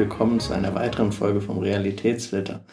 [0.00, 2.64] willkommen zu einer weiteren Folge vom Realitätsfilter.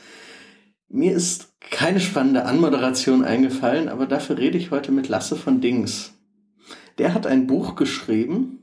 [0.88, 6.14] Mir ist keine spannende Anmoderation eingefallen, aber dafür rede ich heute mit Lasse von Dings.
[6.98, 8.60] Der hat ein Buch geschrieben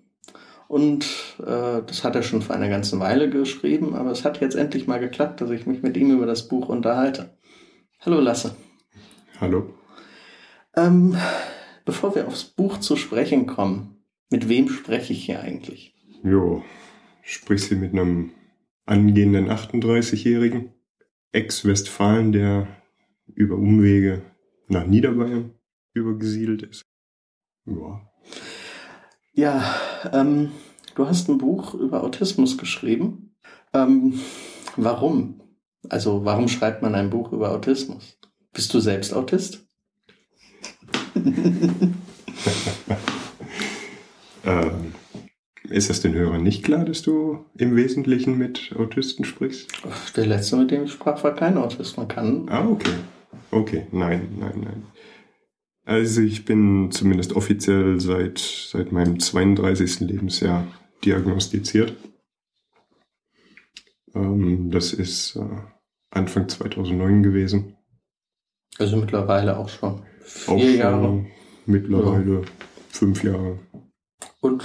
[0.66, 1.04] und
[1.40, 4.86] äh, das hat er schon vor einer ganzen Weile geschrieben, aber es hat jetzt endlich
[4.86, 7.36] mal geklappt, dass ich mich mit ihm über das Buch unterhalte.
[8.00, 8.56] Hallo Lasse.
[9.42, 9.74] Hallo.
[10.74, 11.18] Ähm,
[11.84, 15.94] bevor wir aufs Buch zu sprechen kommen, mit wem spreche ich hier eigentlich?
[16.22, 16.64] Jo,
[17.20, 18.32] sprichst du mit einem
[18.86, 20.72] angehenden 38-Jährigen,
[21.32, 22.68] Ex-Westfalen, der
[23.26, 24.22] über Umwege
[24.68, 25.52] nach Niederbayern
[25.94, 26.82] übergesiedelt ist.
[27.66, 28.00] Ja.
[29.32, 29.74] Ja,
[30.12, 30.52] ähm,
[30.94, 33.34] du hast ein Buch über Autismus geschrieben.
[33.72, 34.20] Ähm,
[34.76, 35.40] warum?
[35.88, 38.18] Also warum schreibt man ein Buch über Autismus?
[38.52, 39.66] Bist du selbst Autist?
[44.44, 44.94] ähm,
[45.74, 49.72] ist es den Hörern nicht klar, dass du im Wesentlichen mit Autisten sprichst?
[50.16, 51.96] Der letzte, mit dem ich sprach, war kein Autist.
[51.96, 52.48] Man kann.
[52.48, 52.94] Ah, okay.
[53.50, 54.86] Okay, nein, nein, nein.
[55.84, 60.00] Also ich bin zumindest offiziell seit, seit meinem 32.
[60.00, 60.66] Lebensjahr
[61.04, 61.94] diagnostiziert.
[64.14, 65.44] Ähm, das ist äh,
[66.10, 67.76] Anfang 2009 gewesen.
[68.78, 71.26] Also mittlerweile auch schon vier auch schon Jahre.
[71.66, 72.42] Mittlerweile ja.
[72.90, 73.58] fünf Jahre.
[74.40, 74.64] Und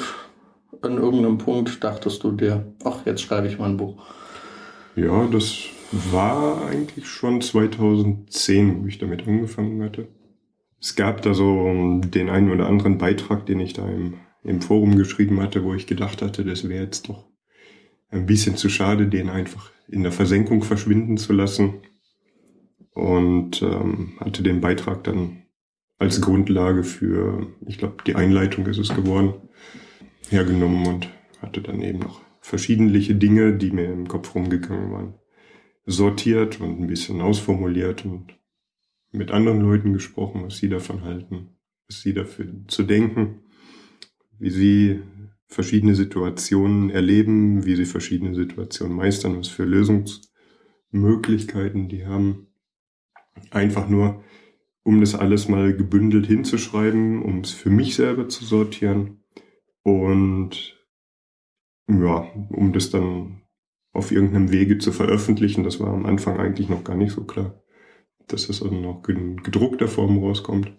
[0.82, 4.02] an irgendeinem Punkt dachtest du dir, ach, jetzt schreibe ich mal ein Buch.
[4.96, 10.08] Ja, das war eigentlich schon 2010, wo ich damit angefangen hatte.
[10.82, 14.96] Es gab da so den einen oder anderen Beitrag, den ich da im, im Forum
[14.96, 17.26] geschrieben hatte, wo ich gedacht hatte, das wäre jetzt doch
[18.10, 21.82] ein bisschen zu schade, den einfach in der Versenkung verschwinden zu lassen.
[22.94, 25.44] Und ähm, hatte den Beitrag dann
[26.00, 29.34] als Grundlage für, ich glaube, die Einleitung ist es geworden,
[30.30, 31.10] hergenommen und
[31.42, 35.16] hatte dann eben noch verschiedentliche Dinge, die mir im Kopf rumgegangen waren,
[35.86, 38.38] sortiert und ein bisschen ausformuliert und
[39.12, 41.56] mit anderen Leuten gesprochen, was sie davon halten,
[41.88, 43.40] was sie dafür zu denken,
[44.38, 45.00] wie sie
[45.48, 52.46] verschiedene Situationen erleben, wie sie verschiedene Situationen meistern, was für Lösungsmöglichkeiten die haben.
[53.50, 54.24] Einfach nur,
[54.84, 59.19] um das alles mal gebündelt hinzuschreiben, um es für mich selber zu sortieren
[59.84, 60.78] und
[61.88, 63.42] ja, um das dann
[63.94, 67.64] auf irgendeinem Wege zu veröffentlichen, das war am Anfang eigentlich noch gar nicht so klar,
[68.28, 70.72] dass das dann noch in gedruckter Form rauskommt.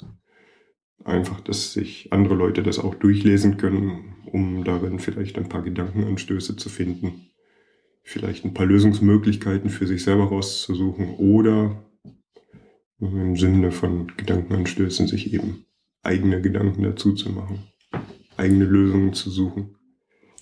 [1.05, 6.57] Einfach, dass sich andere Leute das auch durchlesen können, um darin vielleicht ein paar Gedankenanstöße
[6.57, 7.31] zu finden,
[8.03, 11.83] vielleicht ein paar Lösungsmöglichkeiten für sich selber rauszusuchen oder
[13.01, 15.65] im Sinne von Gedankenanstößen sich eben
[16.03, 17.71] eigene Gedanken dazu zu machen
[18.41, 19.77] eigene Lösungen zu suchen.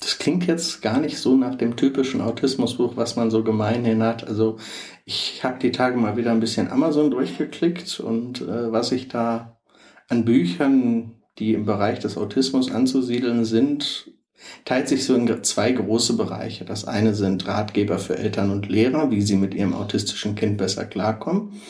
[0.00, 4.26] Das klingt jetzt gar nicht so nach dem typischen Autismusbuch, was man so gemeinhin hat.
[4.26, 4.56] Also
[5.04, 9.58] ich habe die Tage mal wieder ein bisschen Amazon durchgeklickt und äh, was ich da
[10.08, 14.12] an Büchern, die im Bereich des Autismus anzusiedeln sind,
[14.64, 16.64] teilt sich so in zwei große Bereiche.
[16.64, 20.84] Das eine sind Ratgeber für Eltern und Lehrer, wie sie mit ihrem autistischen Kind besser
[20.84, 21.60] klarkommen.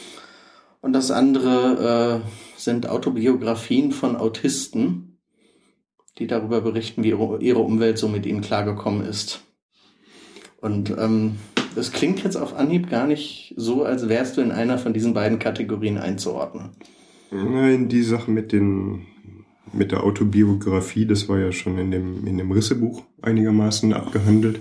[0.81, 5.08] Und das andere äh, sind Autobiografien von Autisten,
[6.19, 9.45] die darüber berichten, wie ihre, Umwelt so mit ihnen klargekommen ist.
[10.61, 11.37] Und ähm,
[11.75, 15.15] das klingt jetzt auf Anhieb gar nicht so, als wärst du in einer von diesen
[15.15, 16.71] beiden Kategorien einzuordnen.
[17.31, 19.07] Nein, die Sache mit den
[19.71, 24.61] mit der Autobiografie, das war ja schon in dem in dem Rissebuch einigermaßen abgehandelt.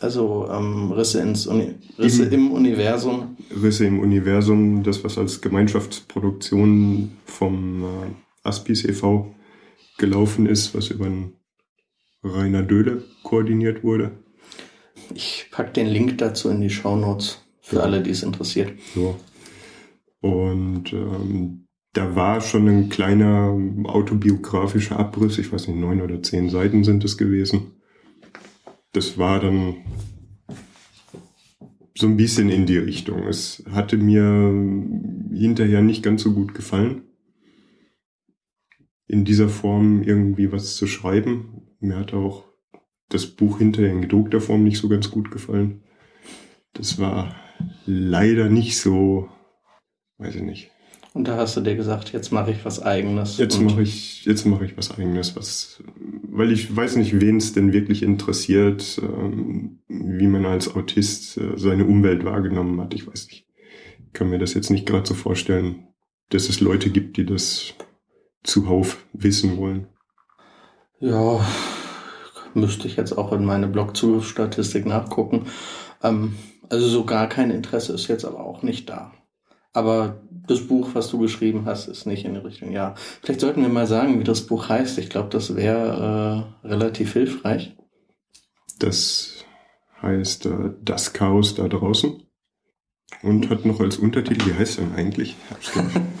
[0.00, 3.38] Also ähm, Risse ins Uni Risse im, im Universum.
[3.62, 7.86] Risse im Universum, das was als Gemeinschaftsproduktion vom äh,
[8.46, 9.34] Aspis e.V
[9.98, 11.34] gelaufen ist, was über einen
[12.22, 14.12] Rainer Döhle koordiniert wurde.
[15.14, 17.82] Ich packe den Link dazu in die Show Notes für ja.
[17.82, 18.72] alle, die es interessiert.
[18.94, 19.14] Ja.
[20.20, 26.48] Und ähm, da war schon ein kleiner autobiografischer Abriss, ich weiß nicht, neun oder zehn
[26.48, 27.72] Seiten sind es gewesen.
[28.92, 29.76] Das war dann
[31.96, 33.24] so ein bisschen in die Richtung.
[33.28, 34.24] Es hatte mir
[35.32, 37.02] hinterher nicht ganz so gut gefallen
[39.06, 41.62] in dieser Form irgendwie was zu schreiben.
[41.80, 42.44] Mir hat auch
[43.08, 45.82] das Buch hinterher in gedruckter Form nicht so ganz gut gefallen.
[46.72, 47.34] Das war
[47.86, 49.28] leider nicht so,
[50.18, 50.70] weiß ich nicht.
[51.12, 53.38] Und da hast du dir gesagt, jetzt mache ich was eigenes.
[53.38, 55.80] Jetzt mache ich, jetzt mache ich was eigenes, was,
[56.28, 61.56] weil ich weiß nicht, wen es denn wirklich interessiert, ähm, wie man als Autist äh,
[61.56, 62.94] seine Umwelt wahrgenommen hat.
[62.94, 63.46] Ich weiß nicht,
[64.04, 65.86] ich kann mir das jetzt nicht gerade so vorstellen,
[66.30, 67.74] dass es Leute gibt, die das
[68.44, 69.88] zuhauf wissen wollen.
[71.00, 71.40] Ja,
[72.54, 75.46] Müsste ich jetzt auch in meine Blog-Zugriffsstatistik nachgucken.
[76.02, 76.36] Ähm,
[76.70, 79.12] also so gar kein Interesse ist jetzt aber auch nicht da.
[79.72, 82.70] Aber das Buch, was du geschrieben hast, ist nicht in die Richtung.
[82.70, 84.98] Ja, vielleicht sollten wir mal sagen, wie das Buch heißt.
[84.98, 87.76] Ich glaube, das wäre äh, relativ hilfreich.
[88.78, 89.44] Das
[90.00, 92.22] heißt äh, Das Chaos da draußen
[93.22, 95.34] und hat noch als Untertitel, wie heißt denn eigentlich?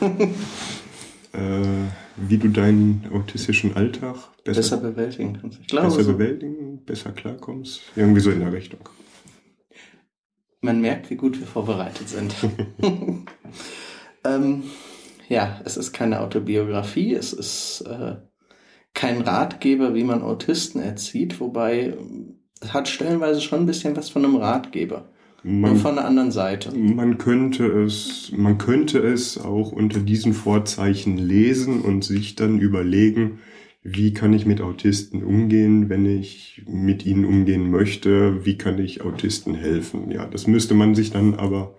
[1.32, 1.84] äh,
[2.16, 5.60] wie du deinen autistischen Alltag besser, besser bewältigen kannst.
[5.60, 6.12] Ich glaube, besser so.
[6.12, 7.82] bewältigen, besser klarkommst.
[7.96, 8.80] Irgendwie so in der Richtung.
[10.60, 12.34] Man merkt, wie gut wir vorbereitet sind.
[14.24, 14.62] ähm,
[15.28, 18.16] ja, es ist keine Autobiografie, es ist äh,
[18.94, 21.96] kein Ratgeber, wie man Autisten erzieht, wobei
[22.60, 25.10] es hat stellenweise schon ein bisschen was von einem Ratgeber.
[25.46, 26.74] Man, Nur von der anderen Seite.
[26.74, 33.40] Man könnte es, man könnte es auch unter diesen Vorzeichen lesen und sich dann überlegen,
[33.82, 39.02] wie kann ich mit Autisten umgehen, wenn ich mit ihnen umgehen möchte, wie kann ich
[39.02, 40.10] Autisten helfen.
[40.10, 41.74] Ja, das müsste man sich dann aber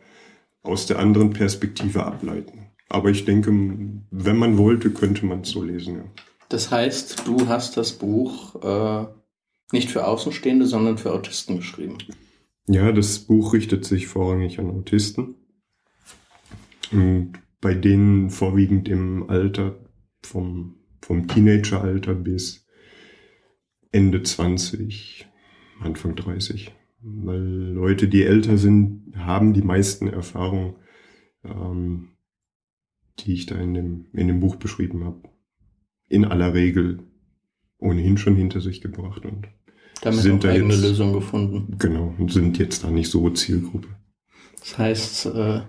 [0.61, 2.67] aus der anderen Perspektive ableiten.
[2.87, 5.95] Aber ich denke, wenn man wollte, könnte man es so lesen.
[5.95, 6.03] Ja.
[6.49, 9.07] Das heißt, du hast das Buch äh,
[9.71, 11.97] nicht für Außenstehende, sondern für Autisten geschrieben.
[12.67, 15.35] Ja, das Buch richtet sich vorrangig an Autisten.
[16.91, 19.79] Und bei denen vorwiegend im Alter
[20.23, 22.67] vom, vom Teenageralter bis
[23.91, 25.27] Ende 20,
[25.79, 26.73] Anfang 30.
[27.01, 30.75] Weil Leute, die älter sind, haben die meisten Erfahrungen,
[31.43, 32.09] ähm,
[33.19, 35.29] die ich da in dem, in dem Buch beschrieben habe,
[36.09, 37.03] in aller Regel
[37.77, 39.47] ohnehin schon hinter sich gebracht und
[40.01, 41.75] damit sind auch eigene jetzt, Lösung gefunden.
[41.79, 43.87] Genau, und sind jetzt da nicht so Zielgruppe.
[44.59, 45.61] Das heißt, äh,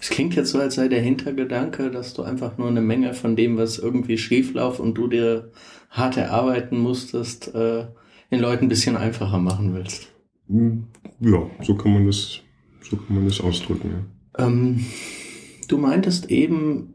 [0.00, 3.36] es klingt jetzt so, als sei der Hintergedanke, dass du einfach nur eine Menge von
[3.36, 5.50] dem, was irgendwie schief läuft und du dir
[5.90, 7.86] hart erarbeiten musstest, äh,
[8.30, 10.12] den Leuten ein bisschen einfacher machen willst.
[10.48, 10.88] Hm,
[11.20, 12.40] ja, so kann man das,
[12.82, 14.46] so kann man das ausdrücken, ja.
[14.46, 14.84] Ähm,
[15.68, 16.94] du meintest eben,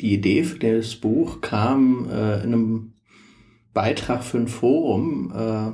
[0.00, 2.92] die Idee für das Buch kam äh, in einem
[3.72, 5.72] Beitrag für ein Forum, äh,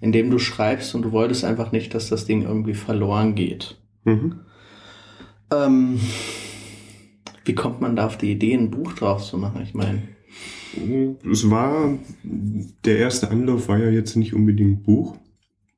[0.00, 3.80] in dem du schreibst und du wolltest einfach nicht, dass das Ding irgendwie verloren geht.
[4.04, 4.40] Mhm.
[5.52, 6.00] Ähm,
[7.44, 9.62] wie kommt man da auf die Idee, ein Buch drauf zu machen?
[9.62, 10.02] Ich meine.
[11.30, 15.16] Es war, der erste Anlauf war ja jetzt nicht unbedingt Buch.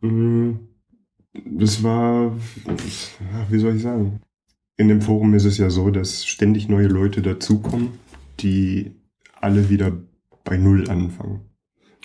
[0.01, 0.61] Mhm.
[1.45, 2.35] Das war,
[3.49, 4.21] wie soll ich sagen?
[4.77, 7.91] In dem Forum ist es ja so, dass ständig neue Leute dazukommen,
[8.41, 8.93] die
[9.41, 9.93] alle wieder
[10.49, 11.43] bei Null anfangen.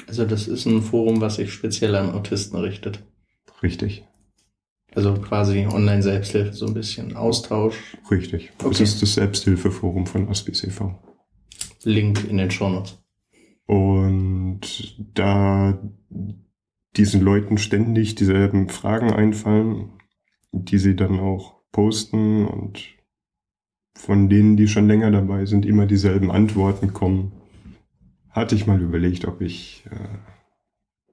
[0.08, 3.04] Also das ist ein Forum, was sich speziell an Autisten richtet.
[3.62, 4.04] Richtig.
[4.94, 7.76] Also quasi Online-Selbsthilfe, so ein bisschen Austausch.
[8.12, 8.52] Richtig.
[8.60, 8.70] Okay.
[8.70, 11.00] Das ist das Selbsthilfeforum von Aspis e.V.
[11.84, 13.00] Link in den Shownotes.
[13.66, 15.80] Und da
[16.98, 19.94] diesen Leuten ständig dieselben Fragen einfallen,
[20.52, 22.84] die sie dann auch posten und
[23.96, 27.32] von denen, die schon länger dabei sind, immer dieselben Antworten kommen,
[28.34, 30.18] hatte ich mal überlegt, ob ich äh,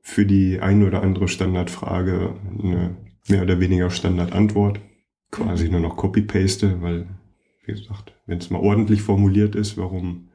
[0.02, 2.96] für die ein oder andere Standardfrage eine
[3.28, 4.80] mehr oder weniger Standardantwort
[5.30, 7.06] quasi nur noch copy-paste, weil,
[7.64, 10.26] wie gesagt, wenn es mal ordentlich formuliert ist, warum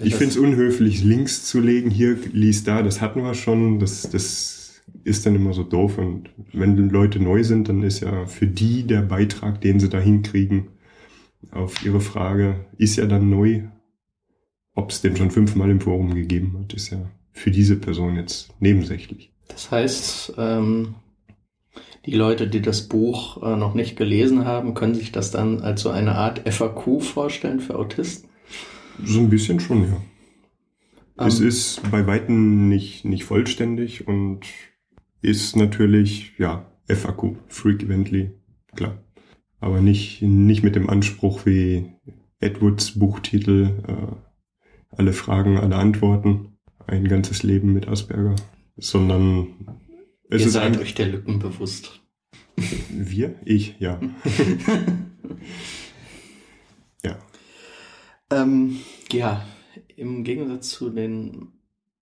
[0.00, 4.08] ich finde es unhöflich, Links zu legen, hier, lies da, das hatten wir schon, das,
[4.08, 5.98] das ist dann immer so doof.
[5.98, 9.98] Und wenn Leute neu sind, dann ist ja für die der Beitrag, den sie da
[9.98, 10.68] hinkriegen,
[11.50, 13.62] auf ihre Frage, ist ja dann neu
[14.78, 16.98] ob es den schon fünfmal im Forum gegeben hat, ist ja
[17.32, 19.32] für diese Person jetzt nebensächlich.
[19.48, 20.94] Das heißt, ähm,
[22.06, 25.82] die Leute, die das Buch äh, noch nicht gelesen haben, können sich das dann als
[25.82, 28.30] so eine Art FAQ vorstellen für Autisten?
[29.02, 30.00] So ein bisschen schon, ja.
[31.16, 31.48] Um, es ähm.
[31.48, 34.42] ist bei Weitem nicht, nicht vollständig und
[35.22, 38.30] ist natürlich, ja, FAQ, Frequently,
[38.76, 39.02] klar.
[39.58, 41.86] Aber nicht, nicht mit dem Anspruch wie
[42.38, 44.27] Edwards Buchtitel, äh,
[44.90, 48.36] alle Fragen, alle Antworten, ein ganzes Leben mit Asperger,
[48.76, 49.48] sondern
[50.30, 52.00] es Ihr ist seid euch der Lücken bewusst.
[52.90, 53.36] Wir?
[53.44, 54.00] Ich, ja.
[57.04, 57.18] ja.
[58.30, 58.78] Ähm,
[59.12, 59.44] ja,
[59.96, 61.52] im Gegensatz zu den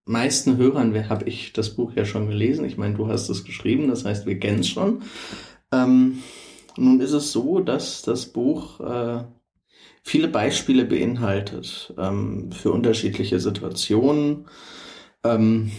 [0.06, 2.64] meisten Hörern habe ich das Buch ja schon gelesen.
[2.64, 5.02] Ich meine, du hast es geschrieben, das heißt, wir kennen es schon.
[5.72, 6.22] Ähm,
[6.76, 9.24] nun ist es so, dass das Buch äh,
[10.06, 14.46] viele Beispiele beinhaltet ähm, für unterschiedliche Situationen.
[15.24, 15.72] Ähm,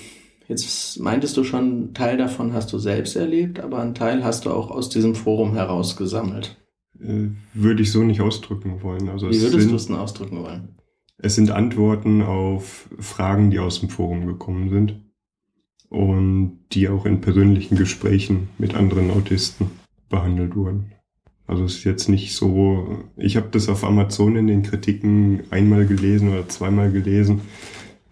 [0.50, 4.52] jetzt meintest du schon, Teil davon hast du selbst erlebt, aber einen Teil hast du
[4.52, 6.58] auch aus diesem Forum herausgesammelt.
[7.00, 9.08] Äh, würde ich so nicht ausdrücken wollen.
[9.08, 10.76] Also Wie würdest du es denn ausdrücken wollen?
[11.18, 15.02] Es sind Antworten auf Fragen, die aus dem Forum gekommen sind
[15.88, 19.72] und die auch in persönlichen Gesprächen mit anderen Autisten
[20.10, 20.92] behandelt wurden.
[21.48, 25.86] Also es ist jetzt nicht so, ich habe das auf Amazon in den Kritiken einmal
[25.86, 27.42] gelesen oder zweimal gelesen.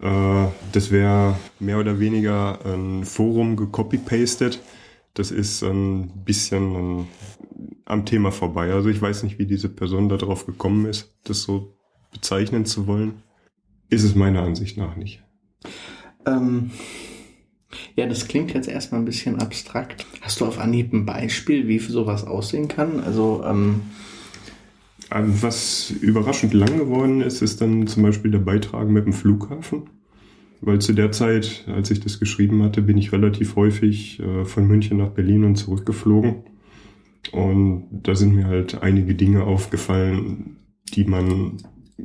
[0.00, 4.60] Äh, das wäre mehr oder weniger ein Forum gecopy-pastet.
[5.12, 7.06] Das ist ein bisschen
[7.84, 8.72] am Thema vorbei.
[8.72, 11.76] Also ich weiß nicht, wie diese Person darauf gekommen ist, das so
[12.12, 13.22] bezeichnen zu wollen.
[13.88, 15.22] Ist es meiner Ansicht nach nicht.
[16.26, 16.70] Ähm,
[17.96, 20.06] ja, das klingt jetzt erstmal ein bisschen abstrakt.
[20.20, 23.00] Hast du auf Anhieb ein Beispiel, wie sowas aussehen kann?
[23.00, 23.82] Also, ähm
[25.10, 29.84] ähm, was überraschend lang geworden ist, ist dann zum Beispiel der Beitrag mit dem Flughafen.
[30.60, 34.66] Weil zu der Zeit, als ich das geschrieben hatte, bin ich relativ häufig äh, von
[34.66, 36.44] München nach Berlin und zurückgeflogen.
[37.32, 40.56] Und da sind mir halt einige Dinge aufgefallen,
[40.94, 41.58] die man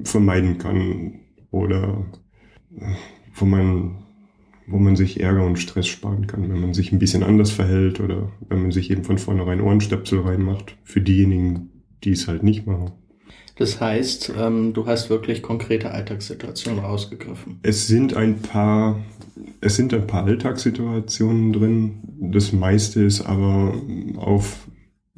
[0.04, 2.06] vermeiden kann oder
[2.76, 2.94] äh,
[3.36, 4.01] wo man
[4.72, 8.00] wo man sich Ärger und Stress sparen kann, wenn man sich ein bisschen anders verhält
[8.00, 11.70] oder wenn man sich eben von vornherein Ohrenstöpsel reinmacht, für diejenigen,
[12.04, 12.92] die es halt nicht machen.
[13.58, 17.60] Das heißt, ähm, du hast wirklich konkrete Alltagssituationen rausgegriffen.
[17.62, 19.04] Es sind ein paar,
[19.60, 22.00] es sind ein paar Alltagssituationen drin.
[22.32, 23.76] Das meiste ist aber
[24.16, 24.68] auf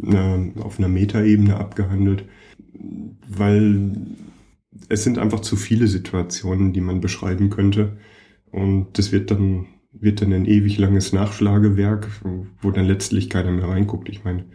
[0.01, 2.25] einer, auf einer Metaebene abgehandelt,
[3.29, 3.91] weil
[4.89, 7.97] es sind einfach zu viele Situationen, die man beschreiben könnte.
[8.53, 12.07] Und das wird dann, wird dann ein ewig langes Nachschlagewerk,
[12.61, 14.07] wo dann letztlich keiner mehr reinguckt.
[14.09, 14.45] Ich meine,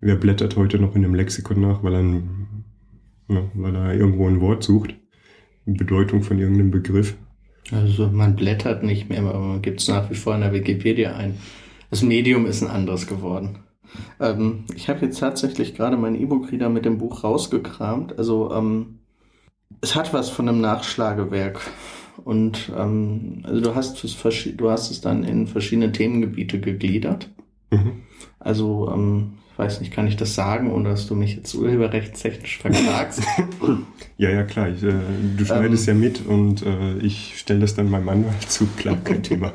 [0.00, 2.64] wer blättert heute noch in einem Lexikon nach, weil er, ein,
[3.28, 4.94] ja, weil er irgendwo ein Wort sucht,
[5.66, 7.16] eine Bedeutung von irgendeinem Begriff?
[7.72, 11.16] Also man blättert nicht mehr, aber man gibt es nach wie vor in der Wikipedia
[11.16, 11.36] ein.
[11.90, 13.60] Das Medium ist ein anderes geworden.
[14.20, 18.18] Ähm, ich habe jetzt tatsächlich gerade mein E-Book-Reader mit dem Buch rausgekramt.
[18.18, 18.98] Also ähm,
[19.80, 21.60] es hat was von einem Nachschlagewerk.
[22.24, 24.16] Und ähm, also du hast es
[24.56, 27.28] du hast es dann in verschiedene Themengebiete gegliedert.
[27.70, 28.02] Mhm.
[28.38, 32.58] Also ähm, ich weiß nicht, kann ich das sagen, ohne dass du mich jetzt urheberrechtstechnisch
[32.58, 33.22] verklagst?
[34.18, 34.68] ja, ja, klar.
[34.68, 34.92] Ich, äh,
[35.36, 38.66] du schneidest ähm, ja mit und äh, ich stelle das dann meinem Anwalt zu.
[38.76, 39.54] Klar, kein Thema.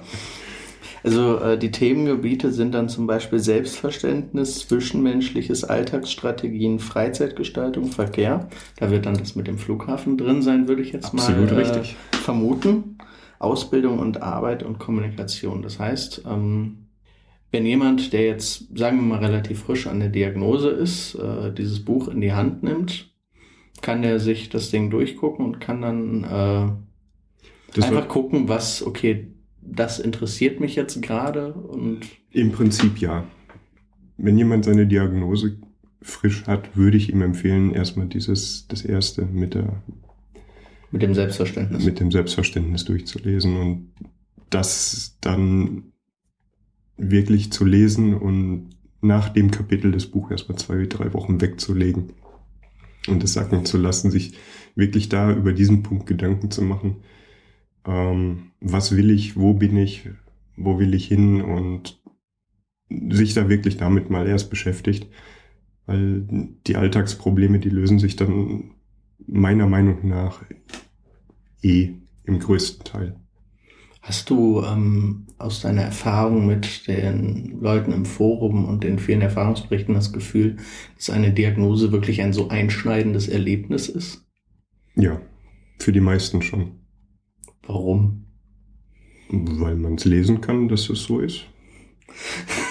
[1.04, 8.50] Also äh, die Themengebiete sind dann zum Beispiel Selbstverständnis, zwischenmenschliches Alltagsstrategien, Freizeitgestaltung, Verkehr.
[8.78, 11.84] Da wird dann das mit dem Flughafen drin sein, würde ich jetzt Absolut mal äh,
[12.18, 12.98] vermuten.
[13.40, 15.64] Ausbildung und Arbeit und Kommunikation.
[15.64, 16.86] Das heißt, ähm,
[17.52, 21.84] wenn jemand, der jetzt, sagen wir mal, relativ frisch an der Diagnose ist, äh, dieses
[21.84, 23.12] Buch in die Hand nimmt,
[23.82, 30.00] kann der sich das Ding durchgucken und kann dann äh, einfach gucken, was, okay, das
[30.00, 32.02] interessiert mich jetzt gerade und.
[32.32, 33.26] Im Prinzip ja.
[34.18, 35.58] Wenn jemand seine Diagnose
[36.02, 39.82] frisch hat, würde ich ihm empfehlen, erstmal dieses, das erste mit der,
[40.92, 41.86] mit dem Selbstverständnis.
[41.86, 43.92] Mit dem Selbstverständnis durchzulesen und
[44.50, 45.94] das dann
[46.98, 48.70] wirklich zu lesen und
[49.02, 52.14] nach dem Kapitel des Buches erstmal zwei, drei Wochen wegzulegen
[53.08, 54.34] und es sacken zu lassen, sich
[54.76, 56.98] wirklich da über diesen Punkt Gedanken zu machen
[57.86, 60.10] ähm, was will ich, wo bin ich,
[60.56, 62.02] wo will ich hin und
[63.10, 65.08] sich da wirklich damit mal erst beschäftigt,
[65.86, 66.28] weil
[66.68, 68.72] die Alltagsprobleme, die lösen sich dann
[69.26, 70.44] meiner Meinung nach
[71.62, 71.94] eh
[72.26, 73.16] im größten Teil.
[74.02, 79.94] Hast du ähm, aus deiner Erfahrung mit den Leuten im Forum und den vielen Erfahrungsberichten
[79.94, 80.58] das Gefühl,
[80.96, 84.26] dass eine Diagnose wirklich ein so einschneidendes Erlebnis ist?
[84.96, 85.22] Ja,
[85.78, 86.81] für die meisten schon.
[87.72, 88.26] Warum?
[89.30, 91.46] Weil man es lesen kann, dass es so ist.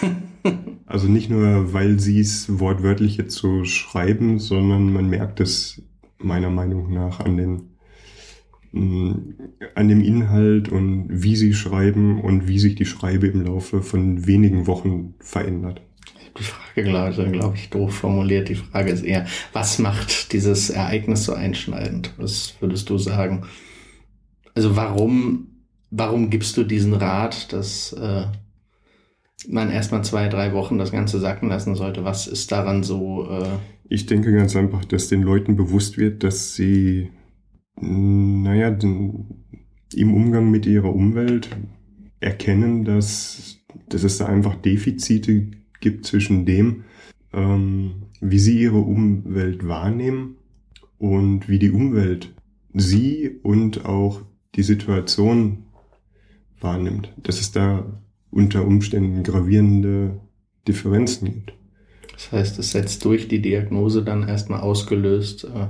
[0.87, 5.83] also nicht nur, weil sie es wortwörtlich jetzt so schreiben, sondern man merkt es
[6.19, 7.63] meiner Meinung nach an den
[8.73, 9.13] mm,
[9.75, 14.27] an dem Inhalt und wie sie schreiben und wie sich die Schreibe im Laufe von
[14.27, 15.81] wenigen Wochen verändert.
[16.39, 18.51] Die Frage, glaube glaub ich, doof formuliert.
[18.51, 22.13] Die Frage ist eher, was macht dieses Ereignis so einschneidend?
[22.19, 23.47] Was würdest du sagen?
[24.61, 25.47] Also warum,
[25.91, 28.27] warum gibst du diesen Rat, dass äh,
[29.49, 32.05] man erstmal zwei, drei Wochen das Ganze sacken lassen sollte?
[32.05, 33.27] Was ist daran so?
[33.31, 33.49] Äh
[33.89, 37.09] ich denke ganz einfach, dass den Leuten bewusst wird, dass sie,
[37.81, 39.45] naja, den,
[39.95, 41.49] im Umgang mit ihrer Umwelt
[42.21, 46.85] erkennen, dass, dass es da einfach Defizite gibt zwischen dem,
[47.33, 50.37] ähm, wie sie ihre Umwelt wahrnehmen
[50.99, 52.35] und wie die Umwelt
[52.75, 54.21] sie und auch
[54.57, 55.65] die Situation
[56.61, 60.21] wahrnimmt, dass es da unter Umständen gravierende
[60.67, 61.53] Differenzen gibt.
[62.13, 65.69] Das heißt, es setzt durch die Diagnose dann erstmal ausgelöst äh,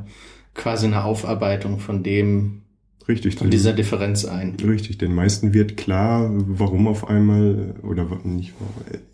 [0.55, 2.61] quasi eine Aufarbeitung von dem,
[3.09, 3.37] Richtig.
[3.37, 4.55] Von dieser Differenz ein.
[4.63, 8.53] Richtig, den meisten wird klar, warum auf einmal, oder nicht,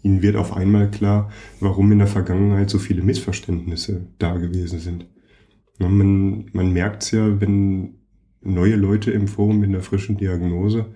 [0.03, 1.31] ihnen wird auf einmal klar,
[1.61, 5.07] warum in der Vergangenheit so viele Missverständnisse da gewesen sind.
[5.79, 7.95] Man, man merkt es ja, wenn
[8.47, 10.87] neue Leute im Forum in der frischen Diagnose,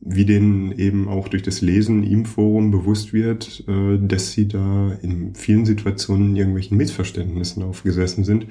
[0.00, 4.92] wie denen eben auch durch das Lesen im Forum bewusst wird, äh, dass sie da
[5.02, 8.46] in vielen Situationen irgendwelchen Missverständnissen aufgesessen sind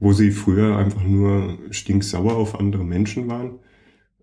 [0.00, 3.58] wo sie früher einfach nur stinksauer auf andere Menschen waren,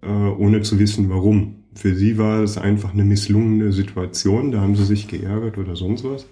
[0.02, 1.64] äh, ohne zu wissen warum.
[1.74, 6.04] Für sie war es einfach eine misslungene Situation, da haben sie sich geärgert oder sonst
[6.06, 6.28] was.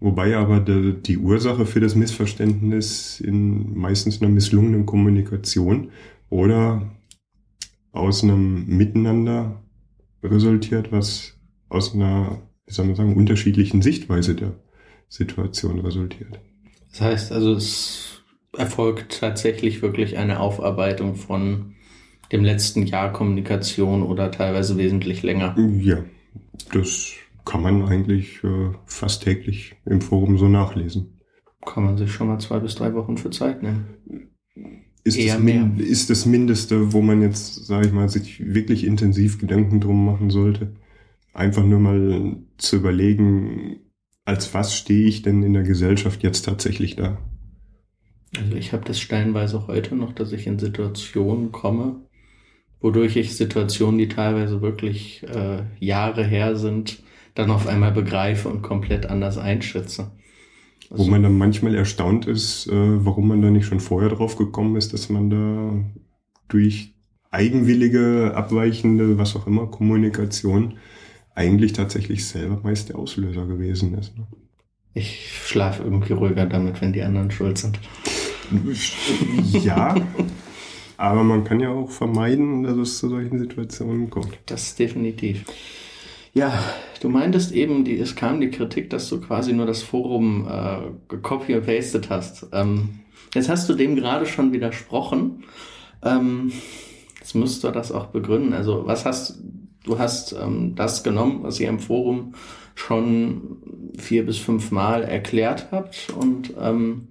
[0.00, 5.88] Wobei aber die Ursache für das Missverständnis in meistens einer misslungenen Kommunikation
[6.30, 6.90] oder
[7.92, 9.62] aus einem Miteinander
[10.22, 11.38] resultiert, was
[11.68, 14.52] aus einer, wie soll man sagen, unterschiedlichen Sichtweise der
[15.08, 16.40] Situation resultiert.
[16.90, 18.22] Das heißt also, es
[18.56, 21.74] erfolgt tatsächlich wirklich eine Aufarbeitung von
[22.32, 25.56] dem letzten Jahr Kommunikation oder teilweise wesentlich länger.
[25.80, 26.04] Ja,
[26.72, 27.12] das
[27.44, 31.20] kann man eigentlich äh, fast täglich im Forum so nachlesen.
[31.64, 34.30] Kann man sich schon mal zwei bis drei Wochen für Zeit nehmen.
[35.04, 35.70] Ist, das, mehr.
[35.76, 40.30] ist das Mindeste, wo man jetzt, sage ich mal, sich wirklich intensiv Gedanken drum machen
[40.30, 40.72] sollte.
[41.34, 43.80] Einfach nur mal zu überlegen,
[44.24, 47.18] als was stehe ich denn in der Gesellschaft jetzt tatsächlich da?
[48.38, 52.00] Also ich habe das stellenweise heute noch, dass ich in Situationen komme,
[52.80, 57.02] wodurch ich Situationen, die teilweise wirklich äh, Jahre her sind,
[57.34, 60.12] dann auf einmal begreife und komplett anders einschätze.
[60.90, 64.36] Also, Wo man dann manchmal erstaunt ist, äh, warum man da nicht schon vorher drauf
[64.36, 65.74] gekommen ist, dass man da
[66.48, 66.94] durch
[67.30, 70.78] eigenwillige, abweichende, was auch immer, Kommunikation
[71.34, 74.16] eigentlich tatsächlich selber meist der Auslöser gewesen ist.
[74.16, 74.26] Ne?
[74.94, 77.80] Ich schlafe irgendwie ruhiger damit, wenn die anderen schuld sind.
[79.52, 79.96] Ja,
[80.96, 84.38] aber man kann ja auch vermeiden, dass es zu solchen Situationen kommt.
[84.46, 85.44] Das definitiv.
[86.34, 86.52] Ja,
[87.00, 90.78] du meintest eben, die, es kam die Kritik, dass du quasi nur das Forum äh,
[91.08, 92.48] gecopy und pasted hast.
[92.52, 93.00] Ähm,
[93.34, 95.44] jetzt hast du dem gerade schon widersprochen.
[96.02, 96.50] Ähm,
[97.20, 98.52] jetzt musst du das auch begründen.
[98.52, 99.38] Also was hast
[99.84, 102.34] du hast ähm, das genommen, was ihr im Forum
[102.74, 107.08] schon vier bis fünf Mal erklärt habt und ähm,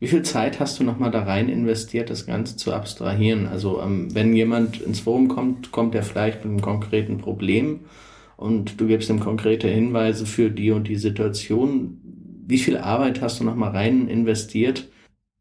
[0.00, 3.46] wie viel Zeit hast du nochmal da rein investiert, das Ganze zu abstrahieren?
[3.46, 7.80] Also ähm, wenn jemand ins Forum kommt, kommt er vielleicht mit einem konkreten Problem
[8.40, 11.98] und du gibst ihm konkrete Hinweise für die und die Situation.
[12.46, 14.88] Wie viel Arbeit hast du nochmal rein investiert,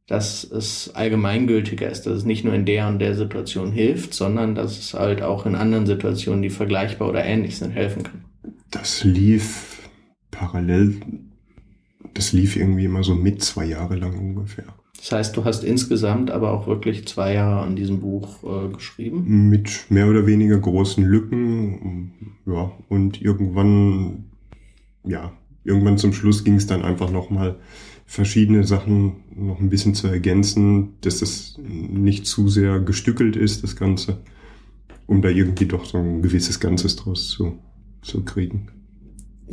[0.07, 4.55] dass es allgemeingültiger ist, dass es nicht nur in der und der Situation hilft, sondern
[4.55, 8.25] dass es halt auch in anderen Situationen, die vergleichbar oder ähnlich sind, helfen kann?
[8.71, 9.79] Das lief
[10.31, 10.99] parallel
[12.13, 14.65] das lief irgendwie immer so mit zwei Jahre lang ungefähr.
[14.99, 19.49] Das heißt, du hast insgesamt aber auch wirklich zwei Jahre an diesem Buch äh, geschrieben?
[19.49, 22.35] Mit mehr oder weniger großen Lücken.
[22.45, 24.25] Ja, und irgendwann,
[25.05, 25.31] ja,
[25.63, 27.55] irgendwann zum Schluss ging es dann einfach nochmal
[28.05, 33.75] verschiedene Sachen noch ein bisschen zu ergänzen, dass das nicht zu sehr gestückelt ist, das
[33.75, 34.17] Ganze,
[35.05, 37.59] um da irgendwie doch so ein gewisses Ganzes draus zu,
[38.01, 38.78] zu kriegen.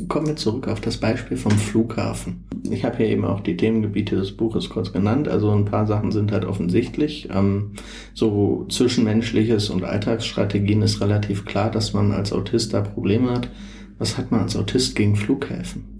[0.09, 2.44] Kommen wir zurück auf das Beispiel vom Flughafen.
[2.70, 5.28] Ich habe hier eben auch die Themengebiete des Buches kurz genannt.
[5.28, 7.28] Also ein paar Sachen sind halt offensichtlich.
[7.32, 7.72] Ähm,
[8.12, 13.50] so zwischenmenschliches und Alltagsstrategien ist relativ klar, dass man als Autist da Probleme hat.
[13.98, 15.96] Was hat man als Autist gegen Flughäfen?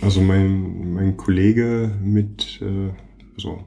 [0.00, 2.92] Also mein, mein Kollege mit, äh,
[3.34, 3.64] also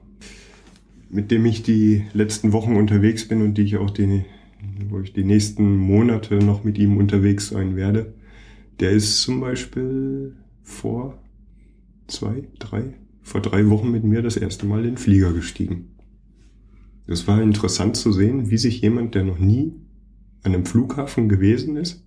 [1.09, 4.25] mit dem ich die letzten Wochen unterwegs bin und die ich auch die,
[4.89, 8.13] wo ich die nächsten Monate noch mit ihm unterwegs sein werde,
[8.79, 11.21] der ist zum Beispiel vor
[12.07, 15.95] zwei, drei, vor drei Wochen mit mir das erste Mal in den Flieger gestiegen.
[17.07, 19.73] Das war interessant zu sehen, wie sich jemand, der noch nie
[20.43, 22.03] an einem Flughafen gewesen ist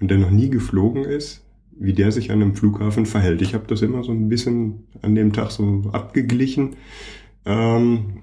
[0.00, 3.40] und der noch nie geflogen ist, wie der sich an einem Flughafen verhält.
[3.40, 6.76] Ich habe das immer so ein bisschen an dem Tag so abgeglichen.
[7.44, 8.22] Ähm,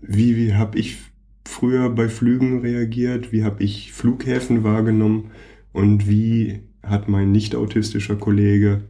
[0.00, 0.96] wie wie habe ich
[1.44, 3.32] früher bei Flügen reagiert?
[3.32, 5.30] Wie habe ich Flughäfen wahrgenommen?
[5.76, 8.84] Und wie hat mein nicht autistischer Kollege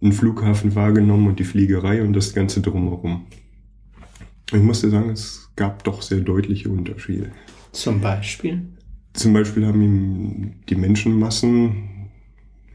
[0.00, 3.26] einen Flughafen wahrgenommen und die Fliegerei und das Ganze drumherum.
[4.52, 7.32] Ich musste sagen, es gab doch sehr deutliche Unterschiede.
[7.72, 8.68] Zum Beispiel?
[9.14, 12.10] Zum Beispiel haben ihm die Menschenmassen,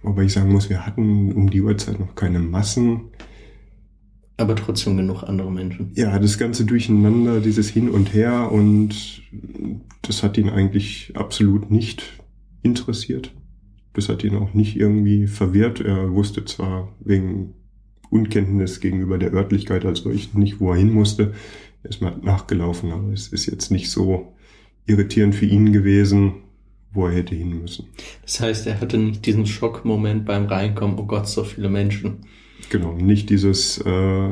[0.03, 3.11] wobei ich sagen muss, wir hatten um die Uhrzeit noch keine Massen.
[4.35, 5.91] Aber trotzdem genug andere Menschen.
[5.93, 9.21] Ja, das ganze Durcheinander, dieses Hin und Her und
[10.01, 12.20] das hat ihn eigentlich absolut nicht
[12.63, 13.33] interessiert.
[13.93, 15.81] Das hat ihn auch nicht irgendwie verwirrt.
[15.81, 17.53] Er wusste zwar wegen
[18.09, 21.33] Unkenntnis gegenüber der Örtlichkeit als solch nicht, wo er hin musste,
[21.83, 24.33] erstmal nachgelaufen, aber es ist jetzt nicht so
[24.85, 26.33] irritierend für ihn gewesen,
[26.93, 27.87] wo er hätte hin müssen.
[28.23, 32.25] Das heißt, er hatte nicht diesen Schockmoment beim Reinkommen, oh Gott, so viele Menschen.
[32.69, 34.29] Genau, nicht dieses, äh,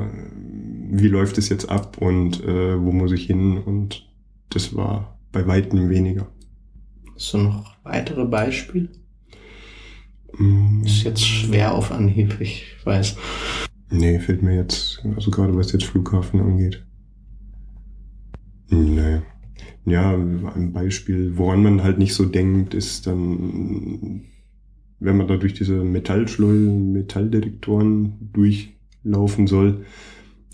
[0.92, 4.08] wie läuft es jetzt ab und äh, wo muss ich hin und
[4.50, 6.28] das war bei weitem weniger.
[7.20, 8.88] Hast du noch weitere Beispiele?
[10.38, 10.84] Mm.
[10.86, 13.18] Ist jetzt schwer auf Anhieb, ich weiß.
[13.92, 16.86] Nee, fällt mir jetzt, also gerade was jetzt Flughafen angeht.
[18.70, 19.20] Nee.
[19.86, 24.22] Ja, ein Beispiel, woran man halt nicht so denkt, ist dann,
[25.00, 29.84] wenn man da durch diese Metallschleusen, Metalldetektoren durchlaufen soll,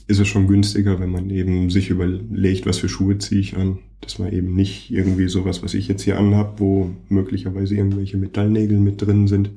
[0.08, 3.80] ist es schon günstiger, wenn man eben sich überlegt, was für Schuhe ziehe ich an.
[4.02, 8.80] Dass man eben nicht irgendwie sowas, was ich jetzt hier anhab, wo möglicherweise irgendwelche Metallnägel
[8.80, 9.50] mit drin sind.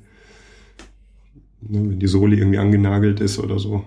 [1.61, 3.85] Ne, wenn die Sohle irgendwie angenagelt ist oder so,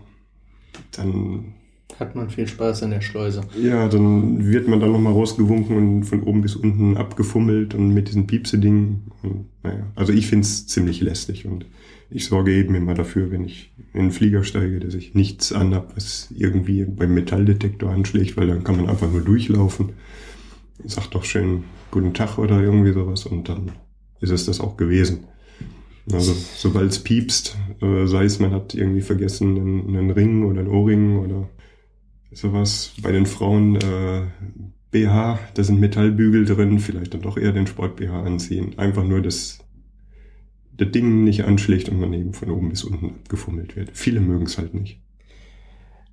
[0.92, 1.54] dann
[1.98, 3.42] hat man viel Spaß in der Schleuse.
[3.62, 8.08] Ja, dann wird man dann nochmal rausgewunken und von oben bis unten abgefummelt und mit
[8.08, 9.12] diesen Piepse-Dingen.
[9.64, 11.66] Naja, also ich find's ziemlich lästig und
[12.12, 15.96] ich sorge eben immer dafür, wenn ich in den Flieger steige, dass ich nichts anhab,
[15.96, 19.94] was irgendwie beim Metalldetektor anschlägt, weil dann kann man einfach nur durchlaufen.
[20.84, 23.72] Sagt doch schön guten Tag oder irgendwie sowas und dann
[24.20, 25.26] ist es das auch gewesen.
[26.12, 30.62] Also sobald es piepst, äh, sei es man hat irgendwie vergessen einen, einen Ring oder
[30.62, 31.50] einen Ohrring oder
[32.32, 32.94] sowas.
[33.02, 34.24] Bei den Frauen äh,
[34.92, 38.78] BH, da sind Metallbügel drin, vielleicht dann doch eher den Sport BH anziehen.
[38.78, 39.60] Einfach nur, dass
[40.80, 43.92] der Ding nicht anschlägt und man eben von oben bis unten abgefummelt wird.
[43.94, 45.00] Viele mögen es halt nicht.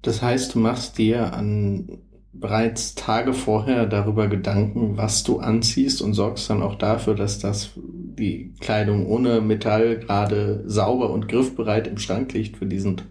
[0.02, 1.98] Das heißt, du machst dir an
[2.32, 7.70] bereits Tage vorher darüber Gedanken, was du anziehst und sorgst dann auch dafür, dass das
[7.76, 13.06] die Kleidung ohne Metall gerade sauber und griffbereit im Schrank liegt für diesen Tag.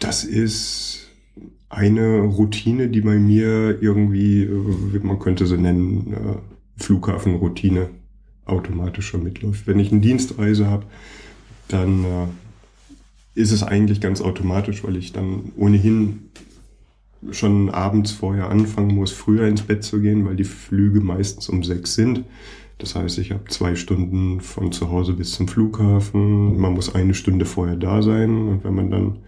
[0.00, 1.08] Das ist
[1.68, 7.90] eine Routine, die bei mir irgendwie, äh, man könnte sie nennen, äh, Flughafenroutine
[8.46, 9.66] automatisch schon mitläuft.
[9.66, 10.84] Wenn ich eine Dienstreise habe,
[11.68, 12.26] dann äh,
[13.34, 16.30] ist es eigentlich ganz automatisch, weil ich dann ohnehin
[17.30, 21.62] schon abends vorher anfangen muss, früher ins Bett zu gehen, weil die Flüge meistens um
[21.62, 22.24] sechs sind.
[22.78, 26.58] Das heißt, ich habe zwei Stunden von zu Hause bis zum Flughafen.
[26.58, 28.48] Man muss eine Stunde vorher da sein.
[28.48, 29.18] Und wenn man dann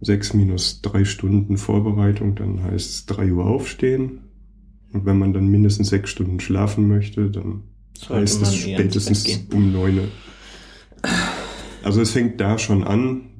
[0.00, 4.20] sechs minus drei Stunden Vorbereitung, dann heißt es drei Uhr aufstehen.
[4.92, 7.62] Und wenn man dann mindestens sechs Stunden schlafen möchte, dann
[7.94, 10.08] Sollte heißt es spätestens um neun Uhr.
[11.82, 13.30] Also es fängt da schon an,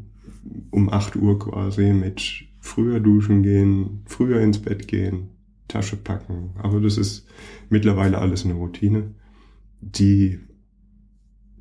[0.70, 5.30] um acht Uhr quasi mit früher duschen gehen, früher ins Bett gehen,
[5.68, 6.50] Tasche packen.
[6.62, 7.26] Aber das ist
[7.68, 9.14] mittlerweile alles eine Routine,
[9.80, 10.40] die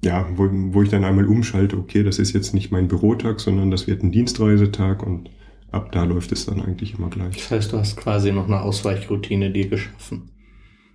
[0.03, 3.71] ja, wo, wo ich dann einmal umschalte, okay, das ist jetzt nicht mein Bürotag, sondern
[3.71, 5.29] das wird ein Dienstreisetag und
[5.71, 7.37] ab da läuft es dann eigentlich immer gleich.
[7.37, 10.32] Das heißt, du hast quasi noch eine Ausweichroutine dir geschaffen.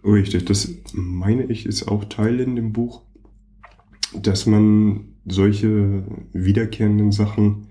[0.04, 3.02] Richtig, das meine ich ist auch Teil in dem Buch,
[4.14, 7.68] dass man solche wiederkehrenden Sachen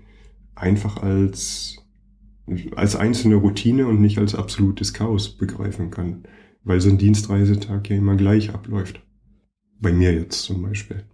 [0.54, 1.78] einfach als,
[2.76, 6.24] als einzelne Routine und nicht als absolutes Chaos begreifen kann,
[6.64, 9.02] weil so ein Dienstreisetag ja immer gleich abläuft.
[9.80, 11.04] Bei mir jetzt zum Beispiel.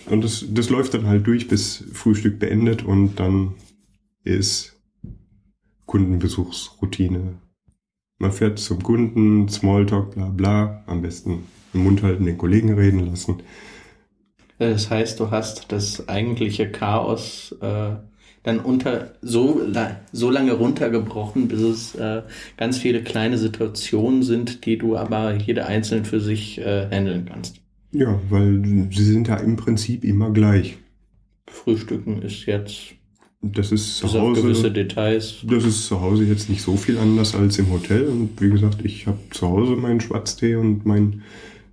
[0.10, 3.56] Und das, das läuft dann halt durch, bis Frühstück beendet und dann
[4.24, 4.76] ist
[5.86, 7.40] Kundenbesuchsroutine
[8.20, 13.06] Man fährt zum Kunden, Smalltalk, bla bla, am besten im Mund halten, den Kollegen reden
[13.06, 13.42] lassen.
[14.58, 17.96] Das heißt, du hast das eigentliche Chaos äh,
[18.44, 19.62] dann unter so,
[20.12, 22.22] so lange runtergebrochen, bis es äh,
[22.58, 27.65] ganz viele kleine Situationen sind, die du aber jede einzeln für sich äh, handeln kannst.
[27.96, 30.78] Ja, weil sie sind ja im Prinzip immer gleich.
[31.48, 32.96] Frühstücken ist jetzt
[33.54, 34.42] das ist zu Hause.
[34.42, 35.38] gewisse Details.
[35.44, 38.08] Das ist zu Hause jetzt nicht so viel anders als im Hotel.
[38.08, 41.22] Und wie gesagt, ich habe zu Hause meinen Schwarztee und mein,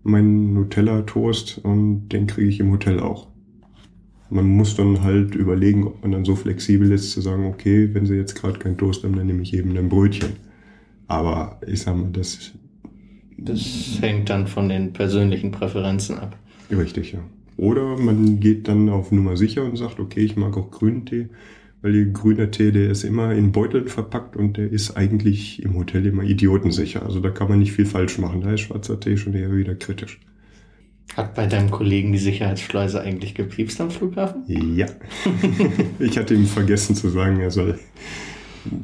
[0.02, 3.28] mein Nutella-Toast und den kriege ich im Hotel auch.
[4.28, 8.06] Man muss dann halt überlegen, ob man dann so flexibel ist zu sagen, okay, wenn
[8.06, 10.32] sie jetzt gerade kein Toast haben, dann nehme ich eben ein Brötchen.
[11.06, 12.52] Aber ich sag mal, das.
[13.44, 16.36] Das hängt dann von den persönlichen Präferenzen ab.
[16.70, 17.20] Richtig, ja.
[17.56, 21.28] Oder man geht dann auf Nummer sicher und sagt, okay, ich mag auch grünen Tee,
[21.82, 25.74] weil der grüne Tee, der ist immer in Beuteln verpackt und der ist eigentlich im
[25.76, 27.04] Hotel immer idiotensicher.
[27.04, 28.40] Also da kann man nicht viel falsch machen.
[28.40, 30.20] Da ist schwarzer Tee schon eher wieder kritisch.
[31.16, 34.44] Hat bei deinem Kollegen die Sicherheitsschleuse eigentlich gepiepst am Flughafen?
[34.46, 34.86] Ja.
[35.98, 37.78] ich hatte ihm vergessen zu sagen, er soll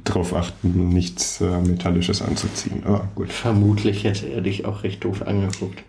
[0.04, 2.84] darauf achten, nichts äh, Metallisches anzuziehen.
[2.84, 3.32] Aber gut.
[3.32, 5.84] Vermutlich hätte er dich auch recht doof angeguckt.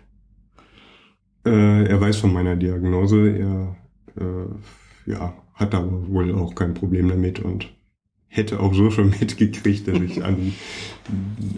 [1.44, 3.36] Äh, er weiß von meiner Diagnose.
[3.36, 3.76] Er
[4.16, 7.72] äh, ja, hat aber wohl auch kein Problem damit und
[8.26, 10.52] hätte auch so schon mitgekriegt, dass ich an,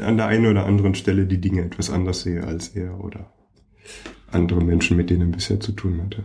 [0.00, 3.32] an der einen oder anderen Stelle die Dinge etwas anders sehe als er oder
[4.30, 6.24] andere Menschen, mit denen er bisher zu tun hatte.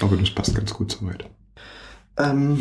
[0.00, 1.28] Aber das passt ganz gut soweit.
[2.16, 2.58] Ähm,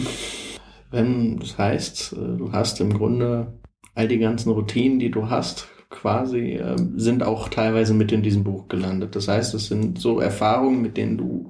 [0.92, 3.54] wenn das heißt, äh, du hast im Grunde
[3.96, 8.44] all die ganzen Routinen, die du hast, quasi, äh, sind auch teilweise mit in diesem
[8.44, 9.16] Buch gelandet.
[9.16, 11.50] Das heißt, es sind so Erfahrungen, mit denen du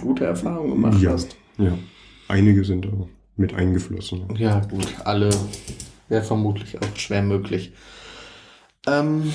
[0.00, 1.36] gute Erfahrungen gemacht ja, hast.
[1.58, 1.76] Ja,
[2.28, 4.34] einige sind auch mit eingeflossen.
[4.36, 5.30] Ja, gut, alle
[6.08, 7.72] wäre vermutlich auch schwer möglich.
[8.86, 9.32] Ähm,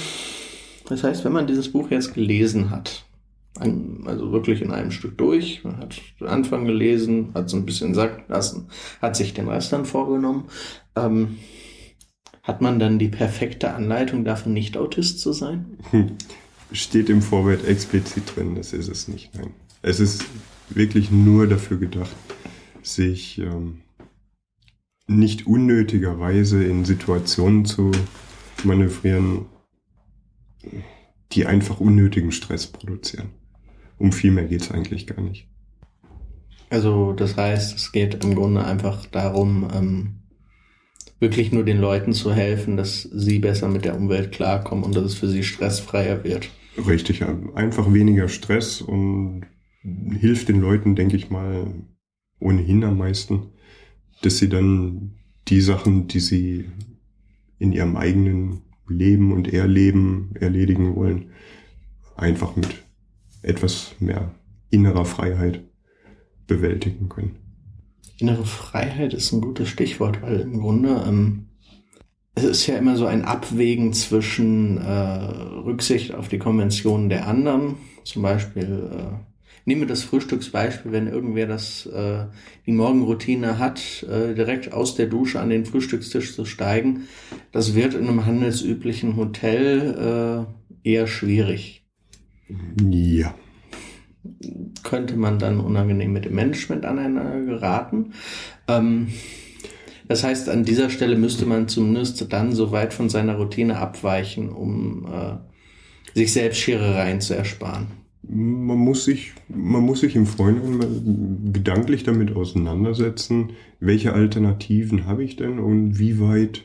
[0.87, 3.04] das heißt, wenn man dieses Buch jetzt gelesen hat,
[3.57, 7.93] also wirklich in einem Stück durch, man hat den Anfang gelesen, hat so ein bisschen
[7.93, 8.67] sacken lassen,
[9.01, 10.45] hat sich den Rest dann vorgenommen,
[10.95, 11.37] ähm,
[12.43, 15.77] hat man dann die perfekte Anleitung dafür, nicht Autist zu sein?
[15.91, 16.11] Hm.
[16.71, 19.33] Steht im Vorwort explizit drin, das ist es nicht.
[19.35, 19.51] Nein.
[19.81, 20.25] Es ist
[20.69, 22.15] wirklich nur dafür gedacht,
[22.81, 23.81] sich ähm,
[25.07, 27.91] nicht unnötigerweise in Situationen zu
[28.63, 29.45] manövrieren,
[31.31, 33.29] die einfach unnötigen Stress produzieren.
[33.97, 35.47] Um viel mehr geht es eigentlich gar nicht.
[36.69, 40.15] Also das heißt, es geht im Grunde einfach darum, ähm,
[41.19, 45.03] wirklich nur den Leuten zu helfen, dass sie besser mit der Umwelt klarkommen und dass
[45.03, 46.49] es für sie stressfreier wird.
[46.77, 47.23] Richtig,
[47.55, 49.45] einfach weniger Stress und
[50.19, 51.67] hilft den Leuten, denke ich mal,
[52.39, 53.51] ohnehin am meisten,
[54.21, 55.15] dass sie dann
[55.47, 56.65] die Sachen, die sie
[57.59, 61.31] in ihrem eigenen Leben und Erleben erledigen wollen,
[62.17, 62.84] einfach mit
[63.45, 64.31] etwas mehr
[64.69, 65.63] innerer Freiheit
[66.47, 67.37] bewältigen können.
[68.17, 71.47] Innere Freiheit ist ein gutes Stichwort, weil im Grunde ähm,
[72.35, 77.75] es ist ja immer so ein Abwägen zwischen äh, Rücksicht auf die Konventionen der anderen,
[78.03, 82.25] zum Beispiel äh, nehme das Frühstücksbeispiel, wenn irgendwer das äh,
[82.65, 87.07] die Morgenroutine hat, äh, direkt aus der Dusche an den Frühstückstisch zu steigen,
[87.51, 90.45] das wird in einem handelsüblichen Hotel
[90.83, 91.84] äh, eher schwierig.
[92.47, 93.33] Ja.
[94.83, 98.13] Könnte man dann unangenehm mit dem Management aneinander geraten.
[98.67, 99.07] Ähm,
[100.07, 104.49] das heißt, an dieser Stelle müsste man zumindest dann so weit von seiner Routine abweichen,
[104.49, 105.37] um äh,
[106.13, 107.87] sich selbst Scherereien zu ersparen.
[108.27, 115.35] Man muss sich, man muss sich im Vorhinein gedanklich damit auseinandersetzen, welche Alternativen habe ich
[115.35, 116.63] denn und wie weit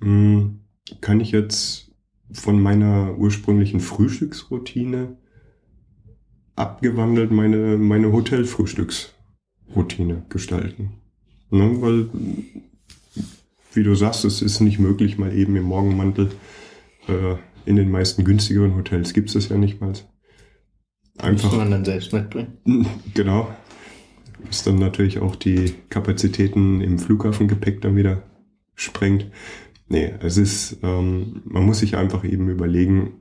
[0.00, 0.60] mh, hm,
[1.00, 1.85] kann ich jetzt
[2.32, 5.16] von meiner ursprünglichen Frühstücksroutine
[6.56, 10.94] abgewandelt meine, meine Hotelfrühstücksroutine gestalten.
[11.50, 11.80] Ne?
[11.80, 12.08] Weil,
[13.72, 16.30] wie du sagst, es ist nicht möglich, mal eben im Morgenmantel
[17.08, 17.36] äh,
[17.66, 19.92] in den meisten günstigeren Hotels gibt es das ja nicht mal.
[21.18, 21.50] Einfach.
[21.50, 22.58] Muss man dann selbst mitbringen.
[23.14, 23.48] Genau.
[24.50, 28.22] Ist dann natürlich auch die Kapazitäten im Flughafengepäck dann wieder
[28.74, 29.26] sprengt.
[29.88, 33.20] Nee, es ist, ähm, man muss sich einfach eben überlegen,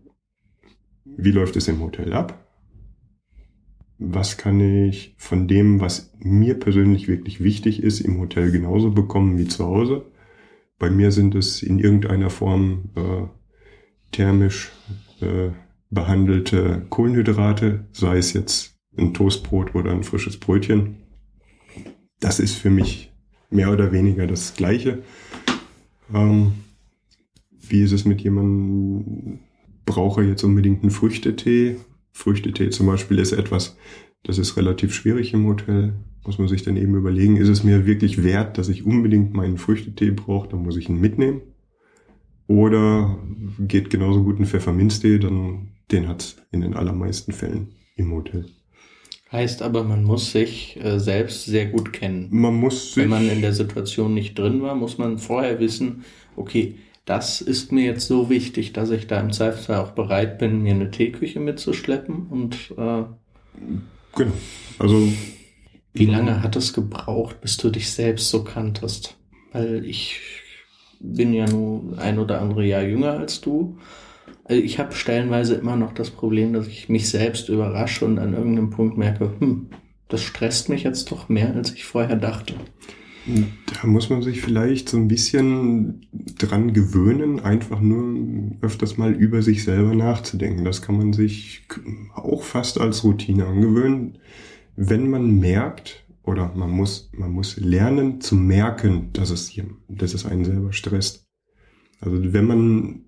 [1.06, 2.41] wie läuft es im Hotel ab?
[3.97, 9.38] Was kann ich von dem, was mir persönlich wirklich wichtig ist, im Hotel genauso bekommen
[9.38, 10.06] wie zu Hause?
[10.78, 13.28] Bei mir sind es in irgendeiner Form äh,
[14.12, 14.71] thermisch
[15.21, 15.51] äh,
[15.89, 20.97] behandelte Kohlenhydrate, sei es jetzt ein Toastbrot oder ein frisches Brötchen.
[22.19, 23.13] Das ist für mich
[23.49, 25.04] mehr oder weniger das Gleiche.
[26.13, 26.54] Ähm,
[27.52, 29.39] wie ist es mit jemandem,
[29.86, 31.78] brauche jetzt unbedingt einen Früchtetee?
[32.12, 33.78] Früchtetee zum Beispiel ist etwas,
[34.24, 35.94] das ist relativ schwierig im Hotel.
[36.26, 39.58] Muss man sich dann eben überlegen, ist es mir wirklich wert, dass ich unbedingt meinen
[39.58, 41.41] Früchtetee brauche, dann muss ich ihn mitnehmen.
[42.48, 43.20] Oder
[43.60, 48.46] geht genauso gut ein Pfefferminztee, dann den hat's in den allermeisten Fällen im Hotel.
[49.36, 52.30] Heißt aber, man muss sich äh, selbst sehr gut kennen.
[52.32, 56.06] Man muss sich, Wenn man in der Situation nicht drin war, muss man vorher wissen,
[56.38, 60.63] okay, das ist mir jetzt so wichtig, dass ich da im Zweifelsfall auch bereit bin,
[60.63, 62.28] mir eine Teeküche mitzuschleppen.
[62.30, 63.04] Und äh,
[64.15, 64.34] genau.
[64.80, 65.12] Also
[65.91, 69.17] wie lange hat es gebraucht, bis du dich selbst so kanntest?
[69.52, 70.17] Weil ich
[71.02, 73.78] bin ja nur ein oder andere Jahr jünger als du.
[74.45, 78.34] Also ich habe stellenweise immer noch das Problem, dass ich mich selbst überrasche und an
[78.34, 79.67] irgendeinem Punkt merke, hm,
[80.08, 82.53] das stresst mich jetzt doch mehr, als ich vorher dachte.
[83.25, 86.05] Da muss man sich vielleicht so ein bisschen
[86.38, 88.19] dran gewöhnen, einfach nur
[88.62, 90.63] öfters mal über sich selber nachzudenken.
[90.63, 91.67] Das kann man sich
[92.13, 94.19] auch fast als Routine angewöhnen.
[94.75, 99.51] Wenn man merkt, oder man muss, man muss lernen zu merken, dass es,
[99.88, 101.25] dass es einen selber stresst.
[102.01, 103.05] Also wenn man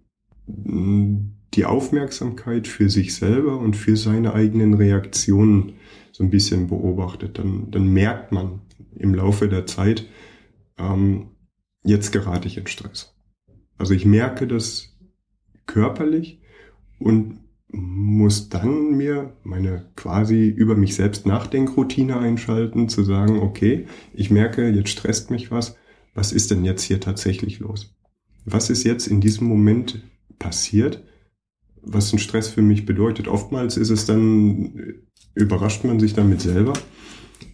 [0.48, 5.74] die Aufmerksamkeit für sich selber und für seine eigenen Reaktionen
[6.12, 8.62] so ein bisschen beobachtet, dann, dann merkt man
[8.96, 10.08] im Laufe der Zeit,
[10.78, 11.32] ähm,
[11.84, 13.16] jetzt gerate ich in Stress.
[13.78, 14.98] Also ich merke das
[15.66, 16.42] körperlich
[17.00, 24.32] und muss dann mir meine quasi über mich selbst Nachdenkroutine einschalten, zu sagen, okay, ich
[24.32, 25.76] merke, jetzt stresst mich was,
[26.14, 27.96] was ist denn jetzt hier tatsächlich los?
[28.46, 30.02] Was ist jetzt in diesem Moment
[30.40, 31.04] passiert,
[31.82, 33.28] was ein Stress für mich bedeutet?
[33.28, 36.74] Oftmals ist es dann, überrascht man sich damit selber,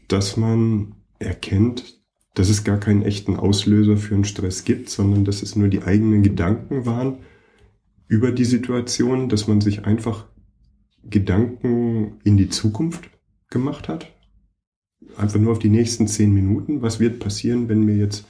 [0.08, 2.02] dass man erkennt,
[2.34, 5.84] dass es gar keinen echten Auslöser für einen Stress gibt, sondern dass es nur die
[5.84, 7.20] eigenen Gedanken waren,
[8.08, 10.28] über die Situation, dass man sich einfach
[11.04, 13.10] Gedanken in die Zukunft
[13.50, 14.12] gemacht hat.
[15.18, 16.82] Einfach nur auf die nächsten zehn Minuten.
[16.82, 18.26] Was wird passieren, wenn mir jetzt,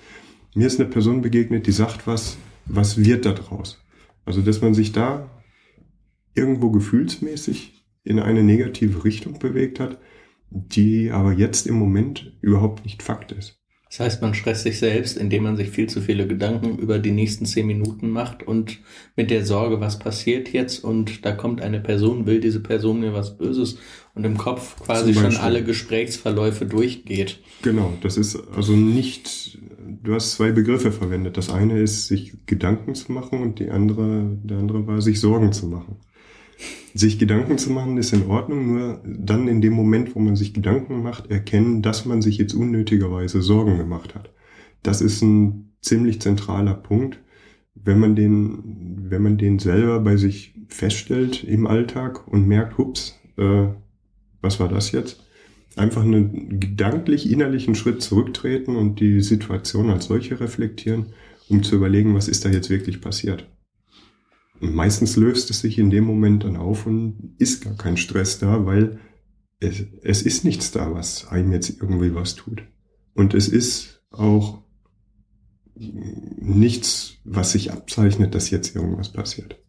[0.56, 3.83] mir ist eine Person begegnet, die sagt was, was wird da draus?
[4.26, 5.30] Also, dass man sich da
[6.34, 10.00] irgendwo gefühlsmäßig in eine negative Richtung bewegt hat,
[10.50, 13.64] die aber jetzt im Moment überhaupt nicht Fakt ist.
[13.94, 17.12] Das heißt, man stresst sich selbst, indem man sich viel zu viele Gedanken über die
[17.12, 18.80] nächsten zehn Minuten macht und
[19.16, 23.14] mit der Sorge, was passiert jetzt und da kommt eine Person, will diese Person mir
[23.14, 23.78] was Böses
[24.16, 27.40] und im Kopf quasi schon alle Gesprächsverläufe durchgeht.
[27.62, 29.60] Genau, das ist also nicht,
[30.04, 31.38] du hast zwei Begriffe verwendet.
[31.38, 35.52] Das eine ist, sich Gedanken zu machen und die andere, der andere war, sich Sorgen
[35.52, 35.98] zu machen.
[36.94, 40.54] Sich Gedanken zu machen ist in Ordnung, nur dann in dem Moment, wo man sich
[40.54, 44.32] Gedanken macht, erkennen, dass man sich jetzt unnötigerweise Sorgen gemacht hat.
[44.84, 47.20] Das ist ein ziemlich zentraler Punkt.
[47.76, 53.20] Wenn man den, wenn man den selber bei sich feststellt im Alltag und merkt, hups,
[53.38, 53.68] äh,
[54.42, 55.23] was war das jetzt?
[55.76, 61.14] Einfach einen gedanklich innerlichen Schritt zurücktreten und die Situation als solche reflektieren,
[61.50, 63.50] um zu überlegen, was ist da jetzt wirklich passiert.
[64.60, 68.40] Und meistens löst es sich in dem Moment dann auf und ist gar kein Stress
[68.40, 69.00] da, weil
[69.60, 72.64] es, es ist nichts da, was einem jetzt irgendwie was tut.
[73.14, 74.64] Und es ist auch
[75.76, 79.60] nichts, was sich abzeichnet, dass jetzt irgendwas passiert.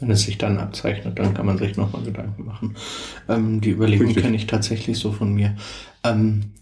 [0.00, 2.76] Wenn es sich dann abzeichnet, dann kann man sich nochmal Gedanken machen.
[3.28, 5.56] Ähm, die Überlegung kenne ich tatsächlich so von mir.
[6.04, 6.52] Ähm,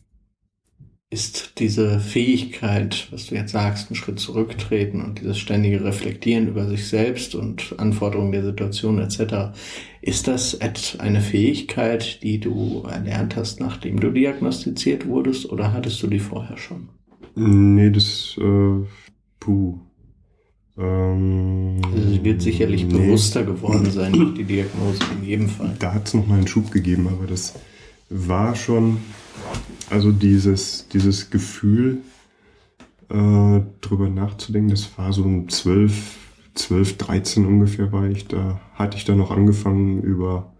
[1.14, 6.66] ist diese Fähigkeit, was du jetzt sagst, einen Schritt zurücktreten und dieses ständige Reflektieren über
[6.66, 9.56] sich selbst und Anforderungen der Situation etc.,
[10.02, 10.58] ist das
[10.98, 16.58] eine Fähigkeit, die du erlernt hast, nachdem du diagnostiziert wurdest oder hattest du die vorher
[16.58, 16.88] schon?
[17.36, 18.84] Nee, das, äh,
[19.40, 19.78] puh.
[20.76, 22.92] Ähm, also sie wird sicherlich nee.
[22.92, 25.74] bewusster geworden sein durch die Diagnose, in jedem Fall.
[25.78, 27.54] Da hat es nochmal einen Schub gegeben, aber das
[28.10, 28.98] war schon
[29.90, 31.98] also dieses, dieses Gefühl,
[33.10, 36.18] äh, drüber nachzudenken, das war so um 12,
[36.54, 40.54] 12, 13 ungefähr war ich, da hatte ich dann noch angefangen über,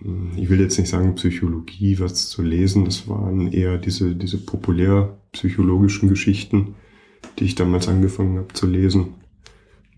[0.00, 4.38] hm, ich will jetzt nicht sagen Psychologie, was zu lesen, das waren eher diese, diese
[4.38, 6.74] populärpsychologischen Geschichten,
[7.38, 9.14] die ich damals angefangen habe zu lesen.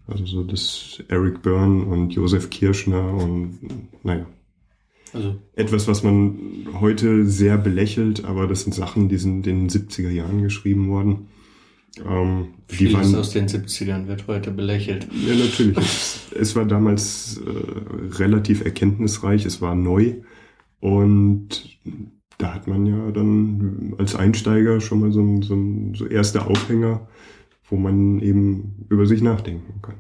[0.08, 3.58] Also so das Eric Byrne und Josef Kirschner und
[4.04, 4.26] naja,
[5.12, 9.70] also etwas, was man heute sehr belächelt, aber das sind Sachen, die sind in den
[9.70, 11.28] 70er Jahren geschrieben worden.
[12.06, 15.06] Ähm, Vieles waren, aus den 70ern wird heute belächelt.
[15.26, 15.78] Ja, natürlich.
[15.78, 20.16] es, es war damals äh, relativ erkenntnisreich, es war neu
[20.80, 21.78] und
[22.38, 25.56] da hat man ja dann als Einsteiger schon mal so, so,
[25.94, 27.06] so erste Aufhänger
[27.68, 29.96] wo man eben über sich nachdenken kann.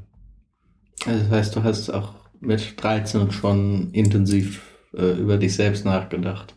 [1.04, 4.62] Also das heißt, du hast auch mit 13 schon intensiv
[4.94, 6.54] äh, über dich selbst nachgedacht.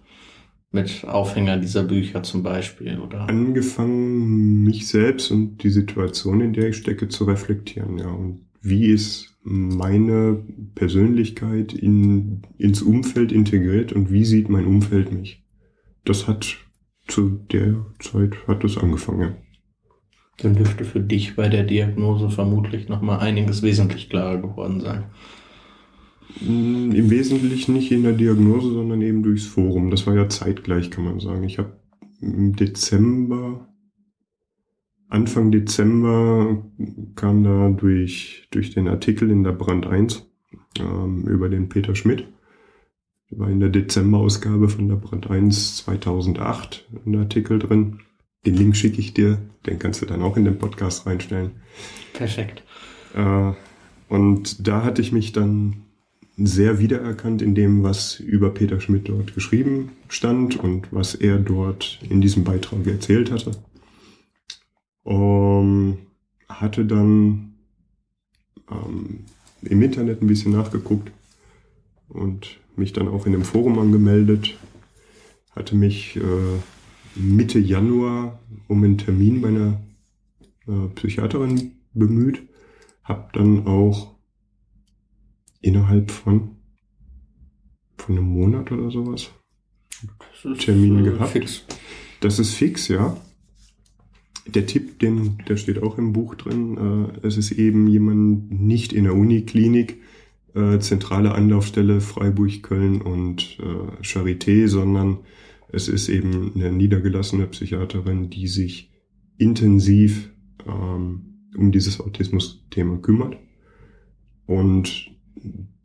[0.72, 3.22] Mit Aufhänger dieser Bücher zum Beispiel, oder?
[3.28, 8.08] Angefangen, mich selbst und die Situation, in der ich stecke, zu reflektieren, ja.
[8.08, 10.44] Und wie ist meine
[10.76, 15.39] Persönlichkeit in, ins Umfeld integriert und wie sieht mein Umfeld mich?
[16.10, 16.57] Das hat
[17.07, 19.36] zu der Zeit hat es angefangen, ja.
[20.41, 25.03] Dann dürfte für dich bei der Diagnose vermutlich nochmal einiges wesentlich klarer geworden sein.
[26.41, 29.91] Mm, Im Wesentlichen nicht in der Diagnose, sondern eben durchs Forum.
[29.91, 31.43] Das war ja zeitgleich, kann man sagen.
[31.43, 31.80] Ich habe
[32.22, 33.70] im Dezember,
[35.10, 36.66] Anfang Dezember
[37.14, 40.28] kam da durch, durch den Artikel in der Brand 1
[40.80, 42.26] ähm, über den Peter Schmidt.
[43.32, 48.00] War in der Dezemberausgabe von der Brand 1 2008 ein Artikel drin.
[48.46, 51.52] Den Link schicke ich dir, den kannst du dann auch in den Podcast reinstellen.
[52.14, 52.64] Perfekt.
[53.14, 53.52] Äh,
[54.08, 55.84] und da hatte ich mich dann
[56.38, 62.00] sehr wiedererkannt in dem, was über Peter Schmidt dort geschrieben stand und was er dort
[62.10, 63.52] in diesem Beitrag erzählt hatte.
[65.04, 65.98] Um,
[66.48, 67.56] hatte dann
[68.72, 69.26] ähm,
[69.62, 71.12] im Internet ein bisschen nachgeguckt
[72.08, 74.58] und mich dann auch in dem Forum angemeldet.
[75.52, 76.20] Hatte mich äh,
[77.16, 79.82] Mitte Januar um einen Termin bei einer
[80.68, 82.48] äh, Psychiaterin bemüht.
[83.04, 84.16] Hab dann auch
[85.62, 86.56] innerhalb von,
[87.98, 89.30] von einem Monat oder sowas
[90.60, 91.32] Termin äh, gehabt.
[91.32, 91.66] Fix.
[92.22, 93.18] Das ist fix, ja.
[94.46, 98.94] Der Tipp, den, der steht auch im Buch drin, äh, es ist eben jemand nicht
[98.94, 99.98] in der Uniklinik,
[100.56, 105.20] äh, zentrale Anlaufstelle Freiburg, Köln und äh, Charité, sondern
[105.72, 108.91] es ist eben eine niedergelassene Psychiaterin, die sich
[109.38, 110.32] intensiv
[110.68, 113.38] ähm, um dieses Autismus-Thema kümmert
[114.45, 115.12] und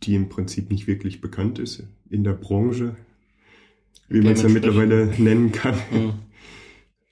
[0.03, 2.97] die im Prinzip nicht wirklich bekannt ist in der Branche,
[4.09, 5.75] wie man es ja mittlerweile nennen kann.
[5.91, 6.13] Mhm.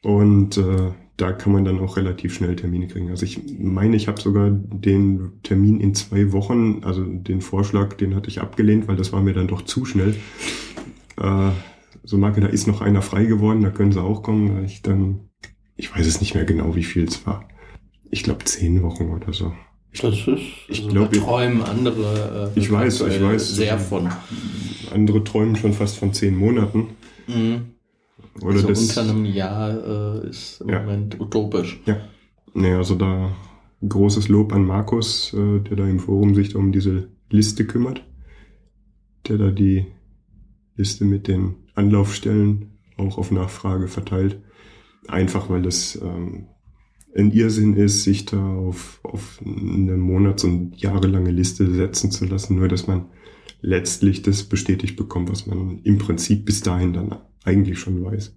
[0.03, 0.93] Und äh,
[1.23, 3.11] da kann man dann auch relativ schnell Termine kriegen.
[3.11, 8.17] Also ich meine, ich habe sogar den Termin in zwei Wochen, also den Vorschlag, den
[8.17, 10.17] hatte ich abgelehnt, weil das war mir dann doch zu schnell.
[11.17, 11.51] Äh,
[12.03, 14.57] so Marke, da ist noch einer frei geworden, da können sie auch kommen.
[14.57, 15.29] Da ich dann,
[15.77, 17.49] ich weiß es nicht mehr genau, wie viel es war.
[18.11, 19.53] Ich glaube zehn Wochen oder so.
[19.93, 20.27] Das ist,
[20.69, 23.55] Ich also glaub, da träumen andere äh, Ich weiß, ich weiß.
[23.55, 24.09] sehr von.
[24.93, 26.89] Andere träumen schon fast von zehn Monaten.
[27.29, 27.72] Mhm.
[28.41, 30.81] Oder also das, unter einem Jahr äh, ist im Ja.
[30.81, 31.81] Moment utopisch.
[31.87, 31.99] Ja.
[32.55, 33.31] Nee, also da
[33.87, 38.05] großes Lob an Markus, äh, der da im Forum sich da um diese Liste kümmert.
[39.29, 39.87] Der da die
[40.77, 44.41] Liste mit den Anlaufstellen auch auf Nachfrage verteilt.
[45.09, 46.47] Einfach weil das ähm,
[47.15, 52.57] ein Irrsinn ist, sich da auf, auf eine monats- und jahrelange Liste setzen zu lassen,
[52.57, 53.07] nur dass man
[53.61, 58.35] letztlich das bestätigt bekommt, was man im Prinzip bis dahin dann eigentlich schon weiß.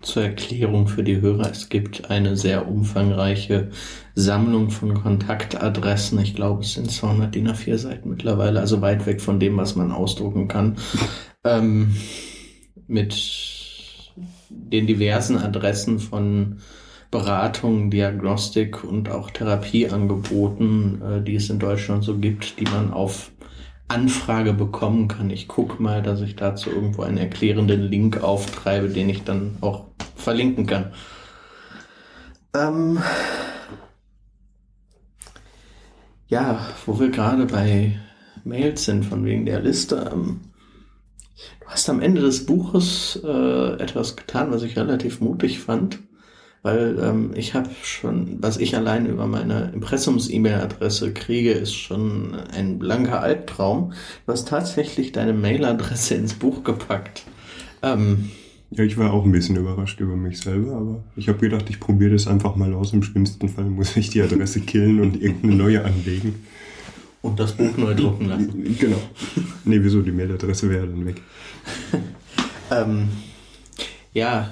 [0.00, 3.70] Zur Erklärung für die Hörer, es gibt eine sehr umfangreiche
[4.14, 6.20] Sammlung von Kontaktadressen.
[6.20, 9.74] Ich glaube, es sind 200 DIN A4 Seiten mittlerweile, also weit weg von dem, was
[9.74, 10.76] man ausdrucken kann.
[11.44, 11.94] Ähm,
[12.88, 13.14] mit
[14.48, 16.58] den diversen Adressen von
[17.10, 23.30] Beratung, Diagnostik und auch Therapieangeboten, äh, die es in Deutschland so gibt, die man auf
[23.88, 25.30] Anfrage bekommen kann.
[25.30, 29.86] Ich gucke mal, dass ich dazu irgendwo einen erklärenden Link auftreibe, den ich dann auch
[30.14, 30.92] verlinken kann.
[32.54, 32.98] Ähm
[36.28, 37.98] ja, wo wir gerade bei
[38.44, 40.10] Mails sind, von wegen der Liste.
[40.12, 40.40] Ähm
[41.60, 46.00] du hast am Ende des Buches äh, etwas getan, was ich relativ mutig fand.
[46.62, 52.78] Weil ähm, ich habe schon, was ich allein über meine Impressums-E-Mail-Adresse kriege, ist schon ein
[52.78, 53.92] blanker Albtraum.
[54.26, 57.22] Du hast tatsächlich deine Mailadresse ins Buch gepackt.
[57.82, 58.30] Ähm,
[58.70, 61.78] Ja, ich war auch ein bisschen überrascht über mich selber, aber ich habe gedacht, ich
[61.80, 62.92] probiere das einfach mal aus.
[62.92, 66.34] Im schlimmsten Fall muss ich die Adresse killen und irgendeine neue anlegen.
[67.22, 68.76] und das Buch neu drucken lassen.
[68.78, 69.00] Genau.
[69.64, 70.02] Nee, wieso?
[70.02, 71.22] Die Mailadresse wäre dann weg.
[72.70, 73.08] Ähm,
[74.18, 74.50] ja,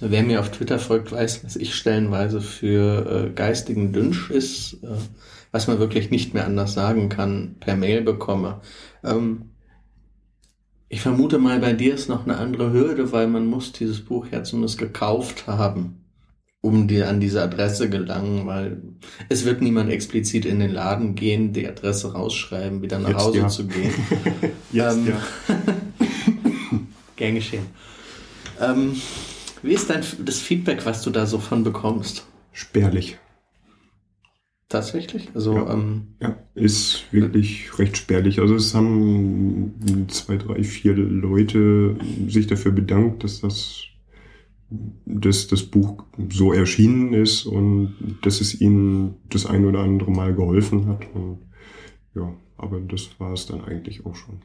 [0.00, 4.88] wer mir auf Twitter folgt, weiß, dass ich stellenweise für äh, geistigen Dünsch ist, äh,
[5.52, 8.60] was man wirklich nicht mehr anders sagen kann, per Mail bekomme.
[9.04, 9.50] Ähm,
[10.88, 14.28] ich vermute mal, bei dir ist noch eine andere Hürde, weil man muss dieses Buch
[14.30, 16.04] ja zumindest gekauft haben,
[16.60, 18.80] um dir an diese Adresse gelangen, weil
[19.28, 23.38] es wird niemand explizit in den Laden gehen, die Adresse rausschreiben, wieder nach Jetzt Hause
[23.38, 23.48] ja.
[23.48, 23.92] zu gehen.
[24.72, 25.20] Jetzt, Ähm, ja.
[27.16, 27.66] Gern geschehen.
[28.60, 28.96] Ähm,
[29.62, 32.26] wie ist dein das Feedback, was du da so von bekommst?
[32.52, 33.18] Spärlich.
[34.68, 35.28] Tatsächlich?
[35.34, 35.72] Also, Ja.
[35.72, 38.40] ähm, Ja, ist wirklich recht spärlich.
[38.40, 41.96] Also es haben zwei, drei, vier Leute
[42.28, 43.84] sich dafür bedankt, dass das,
[45.04, 50.34] dass das Buch so erschienen ist und dass es ihnen das ein oder andere Mal
[50.34, 51.06] geholfen hat.
[51.14, 51.38] Und
[52.14, 54.40] ja, aber das war es dann eigentlich auch schon.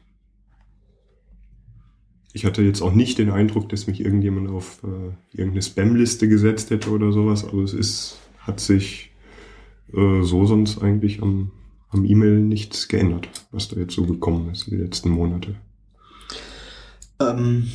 [2.32, 6.70] Ich hatte jetzt auch nicht den Eindruck, dass mich irgendjemand auf äh, irgendeine Spam-Liste gesetzt
[6.70, 7.44] hätte oder sowas.
[7.44, 9.12] Also es ist, hat sich
[9.92, 11.50] äh, so sonst eigentlich am,
[11.90, 15.56] am E-Mail nichts geändert, was da jetzt so gekommen ist die letzten Monate.
[17.20, 17.68] ähm,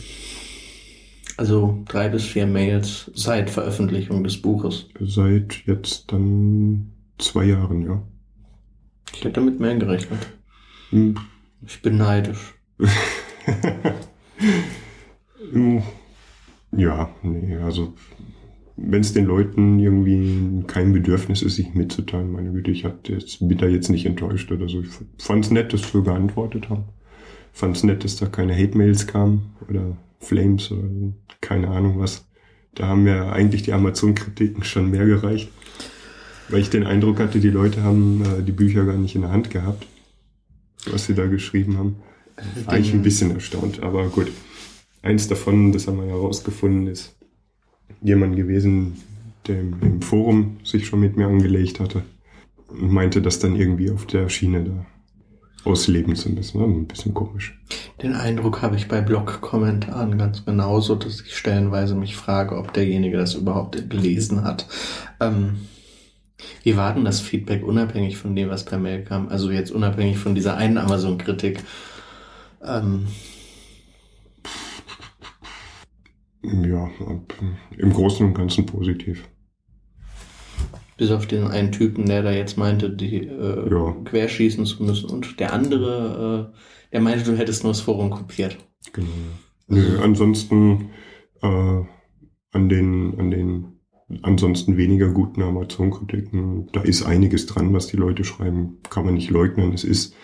[1.38, 4.88] also drei bis vier Mails seit Veröffentlichung des Buches.
[4.99, 8.01] Seit jetzt dann zwei Jahren, ja.
[9.14, 10.20] Ich hätte damit mehr gerechnet.
[10.89, 11.16] Hm.
[11.66, 12.55] Ich bin neidisch.
[16.88, 17.94] Ja, nee, also
[18.78, 23.40] wenn es den Leuten irgendwie kein Bedürfnis ist, sich mitzuteilen, meine Güte, ich hatte jetzt,
[23.46, 24.82] bin da jetzt nicht enttäuscht oder so.
[24.82, 26.84] Ich fand's nett, dass wir geantwortet haben.
[27.52, 30.88] Fand's nett, dass da keine Hate-Mails kamen oder Flames oder
[31.42, 32.28] keine Ahnung was.
[32.76, 35.50] Da haben mir eigentlich die Amazon-Kritiken schon mehr gereicht.
[36.50, 39.32] Weil ich den Eindruck hatte, die Leute haben äh, die Bücher gar nicht in der
[39.32, 39.86] Hand gehabt,
[40.90, 41.96] was sie da geschrieben haben.
[42.66, 44.32] War ich ein bisschen erstaunt, aber gut.
[45.08, 47.16] Eins davon, das haben wir herausgefunden, ist
[48.01, 49.01] jemand gewesen,
[49.47, 52.03] der im, Forum sich schon mit mir angelegt hatte
[52.68, 54.86] und meinte, das dann irgendwie auf der Schiene da
[55.64, 56.62] ausleben zu müssen.
[56.62, 57.58] Ein bisschen komisch.
[58.01, 63.16] Den Eindruck habe ich bei Blog-Kommentaren ganz genauso, dass ich stellenweise mich frage, ob derjenige
[63.16, 64.68] das überhaupt gelesen hat.
[65.22, 65.55] Ähm,
[66.64, 69.30] wie war denn das Feedback unabhängig von dem, was per Mail kam?
[69.30, 71.64] Also jetzt unabhängig von dieser einen Amazon-Kritik.
[72.62, 73.08] Ähm,
[76.44, 76.90] Ja,
[77.78, 79.28] im Großen und Ganzen positiv.
[80.98, 83.96] bis auf den einen Typen, der da jetzt meinte, die äh, Ja.
[84.06, 85.10] querschießen zu müssen.
[85.12, 88.58] Und der andere, äh, der meinte, du hättest nur das Forum kopiert.
[88.94, 89.08] Genau.
[89.68, 90.90] Nö, ansonsten
[91.44, 91.48] äh,
[92.52, 93.66] an den, an den
[94.24, 99.30] ansonsten weniger guten Amazon-Kritiken, da ist einiges dran, was die Leute schreiben, kann man nicht
[99.30, 99.74] leugnen.
[99.74, 100.16] Es ist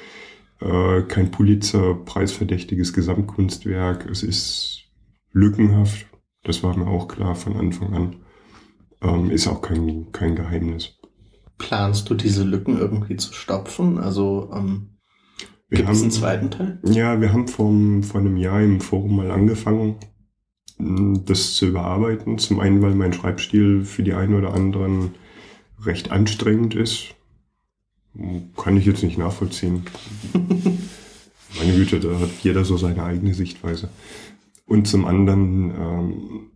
[0.62, 4.83] äh, kein Pulitzer-preisverdächtiges Gesamtkunstwerk, es ist
[5.34, 6.06] lückenhaft,
[6.44, 8.16] das war mir auch klar von Anfang an.
[9.02, 10.98] Ähm, ist auch kein, kein Geheimnis.
[11.58, 13.98] Planst du diese Lücken irgendwie zu stopfen?
[13.98, 15.00] Also ähm,
[15.70, 16.80] Wir gibt es einen zweiten Teil?
[16.84, 19.98] Ja, wir haben vom, vor einem Jahr im Forum mal angefangen,
[20.78, 22.38] mh, das zu überarbeiten.
[22.38, 25.16] Zum einen, weil mein Schreibstil für die einen oder anderen
[25.82, 27.16] recht anstrengend ist.
[28.58, 29.86] Kann ich jetzt nicht nachvollziehen.
[31.58, 33.90] Meine Güte, da hat jeder so seine eigene Sichtweise.
[34.66, 36.52] Und zum anderen ähm,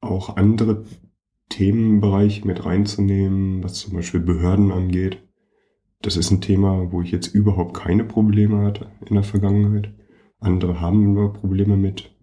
[0.00, 0.84] auch andere
[1.48, 5.22] Themenbereiche mit reinzunehmen, was zum Beispiel Behörden angeht.
[6.02, 9.92] Das ist ein Thema, wo ich jetzt überhaupt keine Probleme hatte in der Vergangenheit.
[10.40, 12.14] Andere haben nur Probleme mit,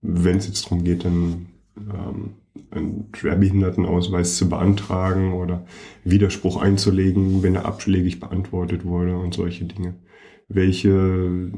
[0.00, 2.36] wenn es jetzt darum geht, dann ähm,
[2.70, 5.66] einen Schwerbehindertenausweis zu beantragen oder
[6.04, 9.94] Widerspruch einzulegen, wenn er abschlägig beantwortet wurde und solche Dinge.
[10.48, 11.52] Welche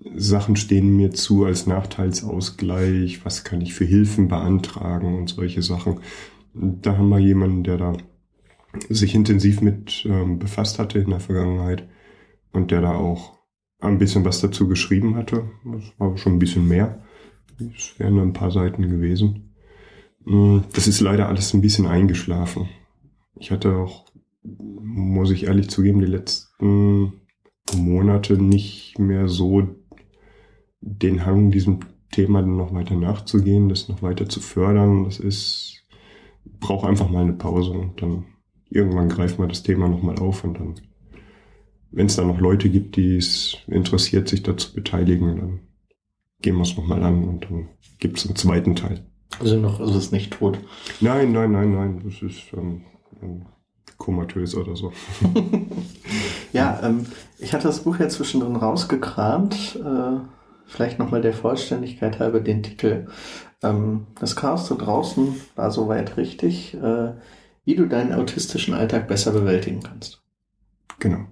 [0.00, 3.24] Sachen stehen mir zu als Nachteilsausgleich?
[3.24, 6.00] Was kann ich für Hilfen beantragen und solche Sachen?
[6.54, 7.92] Da haben wir jemanden, der da
[8.88, 11.88] sich intensiv mit ähm, befasst hatte in der Vergangenheit
[12.52, 13.38] und der da auch
[13.80, 15.50] ein bisschen was dazu geschrieben hatte.
[15.64, 17.02] Das war schon ein bisschen mehr.
[17.76, 19.54] Es wären ein paar Seiten gewesen.
[20.24, 22.68] Mm, Das ist leider alles ein bisschen eingeschlafen.
[23.36, 24.06] Ich hatte auch,
[24.42, 27.14] muss ich ehrlich zugeben, die letzten
[27.76, 29.77] Monate nicht mehr so
[30.80, 35.04] den Hang, diesem Thema dann noch weiter nachzugehen, das noch weiter zu fördern.
[35.04, 35.82] Das ist,
[36.60, 38.24] braucht einfach mal eine Pause und dann
[38.70, 40.74] irgendwann greifen wir das Thema nochmal auf und dann,
[41.90, 45.60] wenn es da noch Leute gibt, die es interessiert, sich dazu beteiligen, dann
[46.40, 47.68] gehen wir es nochmal an und dann
[47.98, 49.04] gibt es einen zweiten Teil.
[49.40, 50.58] Also noch ist es nicht tot.
[51.00, 52.82] Nein, nein, nein, nein, das ist ähm,
[53.96, 54.92] komatös oder so.
[56.52, 57.06] Ja, ähm,
[57.38, 59.76] ich hatte das Buch ja zwischendrin rausgekramt.
[59.76, 60.37] Äh,
[60.68, 63.08] vielleicht nochmal der Vollständigkeit halber den Titel.
[63.62, 67.14] Ähm, das Chaos da draußen war soweit richtig, äh,
[67.64, 70.22] wie du deinen autistischen Alltag besser bewältigen kannst.
[71.00, 71.24] Genau.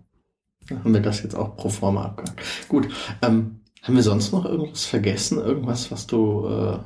[0.68, 2.40] Dann haben wir das jetzt auch pro forma abgehakt.
[2.68, 2.88] Gut,
[3.22, 5.38] ähm, haben wir sonst noch irgendwas vergessen?
[5.38, 6.78] Irgendwas, was du äh,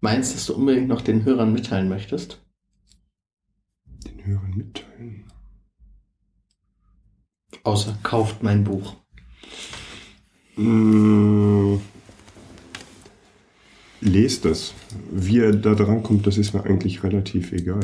[0.00, 2.40] meinst, dass du unbedingt noch den Hörern mitteilen möchtest?
[4.06, 5.24] Den Hörern mitteilen.
[7.64, 8.94] Außer kauft mein Buch.
[10.56, 11.78] Mm,
[14.00, 14.74] Lest es.
[15.10, 17.80] Wie er da dran kommt, das ist mir eigentlich relativ egal.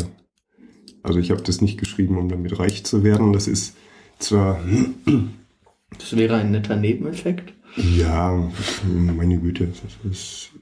[1.03, 3.33] Also ich habe das nicht geschrieben, um damit reich zu werden.
[3.33, 3.77] Das ist
[4.19, 4.61] zwar...
[5.99, 7.53] Das wäre ein netter Nebeneffekt.
[7.77, 8.51] Ja,
[8.89, 9.67] meine Güte.
[9.67, 10.53] Das ist,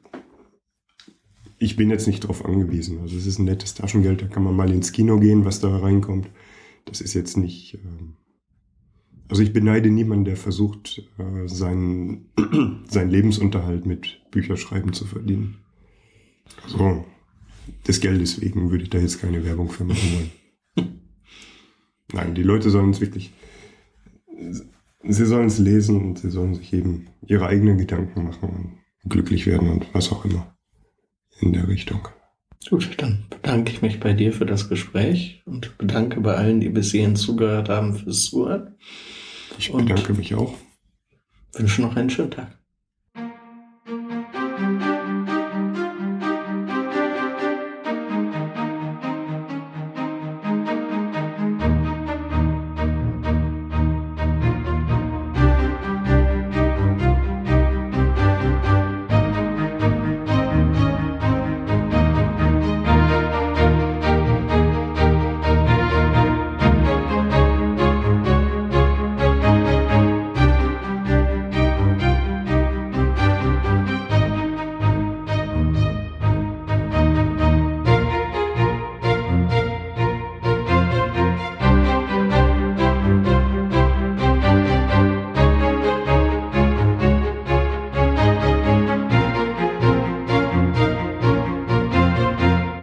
[1.57, 2.99] ich bin jetzt nicht drauf angewiesen.
[3.01, 5.77] Also es ist ein nettes Taschengeld, da kann man mal ins Kino gehen, was da
[5.77, 6.29] reinkommt.
[6.85, 7.75] Das ist jetzt nicht...
[7.75, 8.17] Ähm,
[9.31, 12.31] also ich beneide niemanden, der versucht, äh, seinen,
[12.89, 15.59] seinen Lebensunterhalt mit Bücherschreiben zu verdienen.
[16.65, 17.05] Also
[17.87, 20.31] des Geldes wegen würde ich da jetzt keine Werbung für machen
[20.77, 20.91] wollen.
[22.13, 23.33] Nein, die Leute sollen es wirklich,
[25.05, 29.47] sie sollen es lesen und sie sollen sich eben ihre eigenen Gedanken machen und glücklich
[29.47, 30.57] werden und was auch immer
[31.39, 32.09] in der Richtung.
[32.69, 36.69] Gut, dann bedanke ich mich bei dir für das Gespräch und bedanke bei allen, die
[36.69, 38.75] bis hierhin zugehört haben, fürs Zuhören.
[39.59, 40.55] Ich bedanke und mich auch.
[41.53, 42.60] Wünsche noch einen schönen Tag.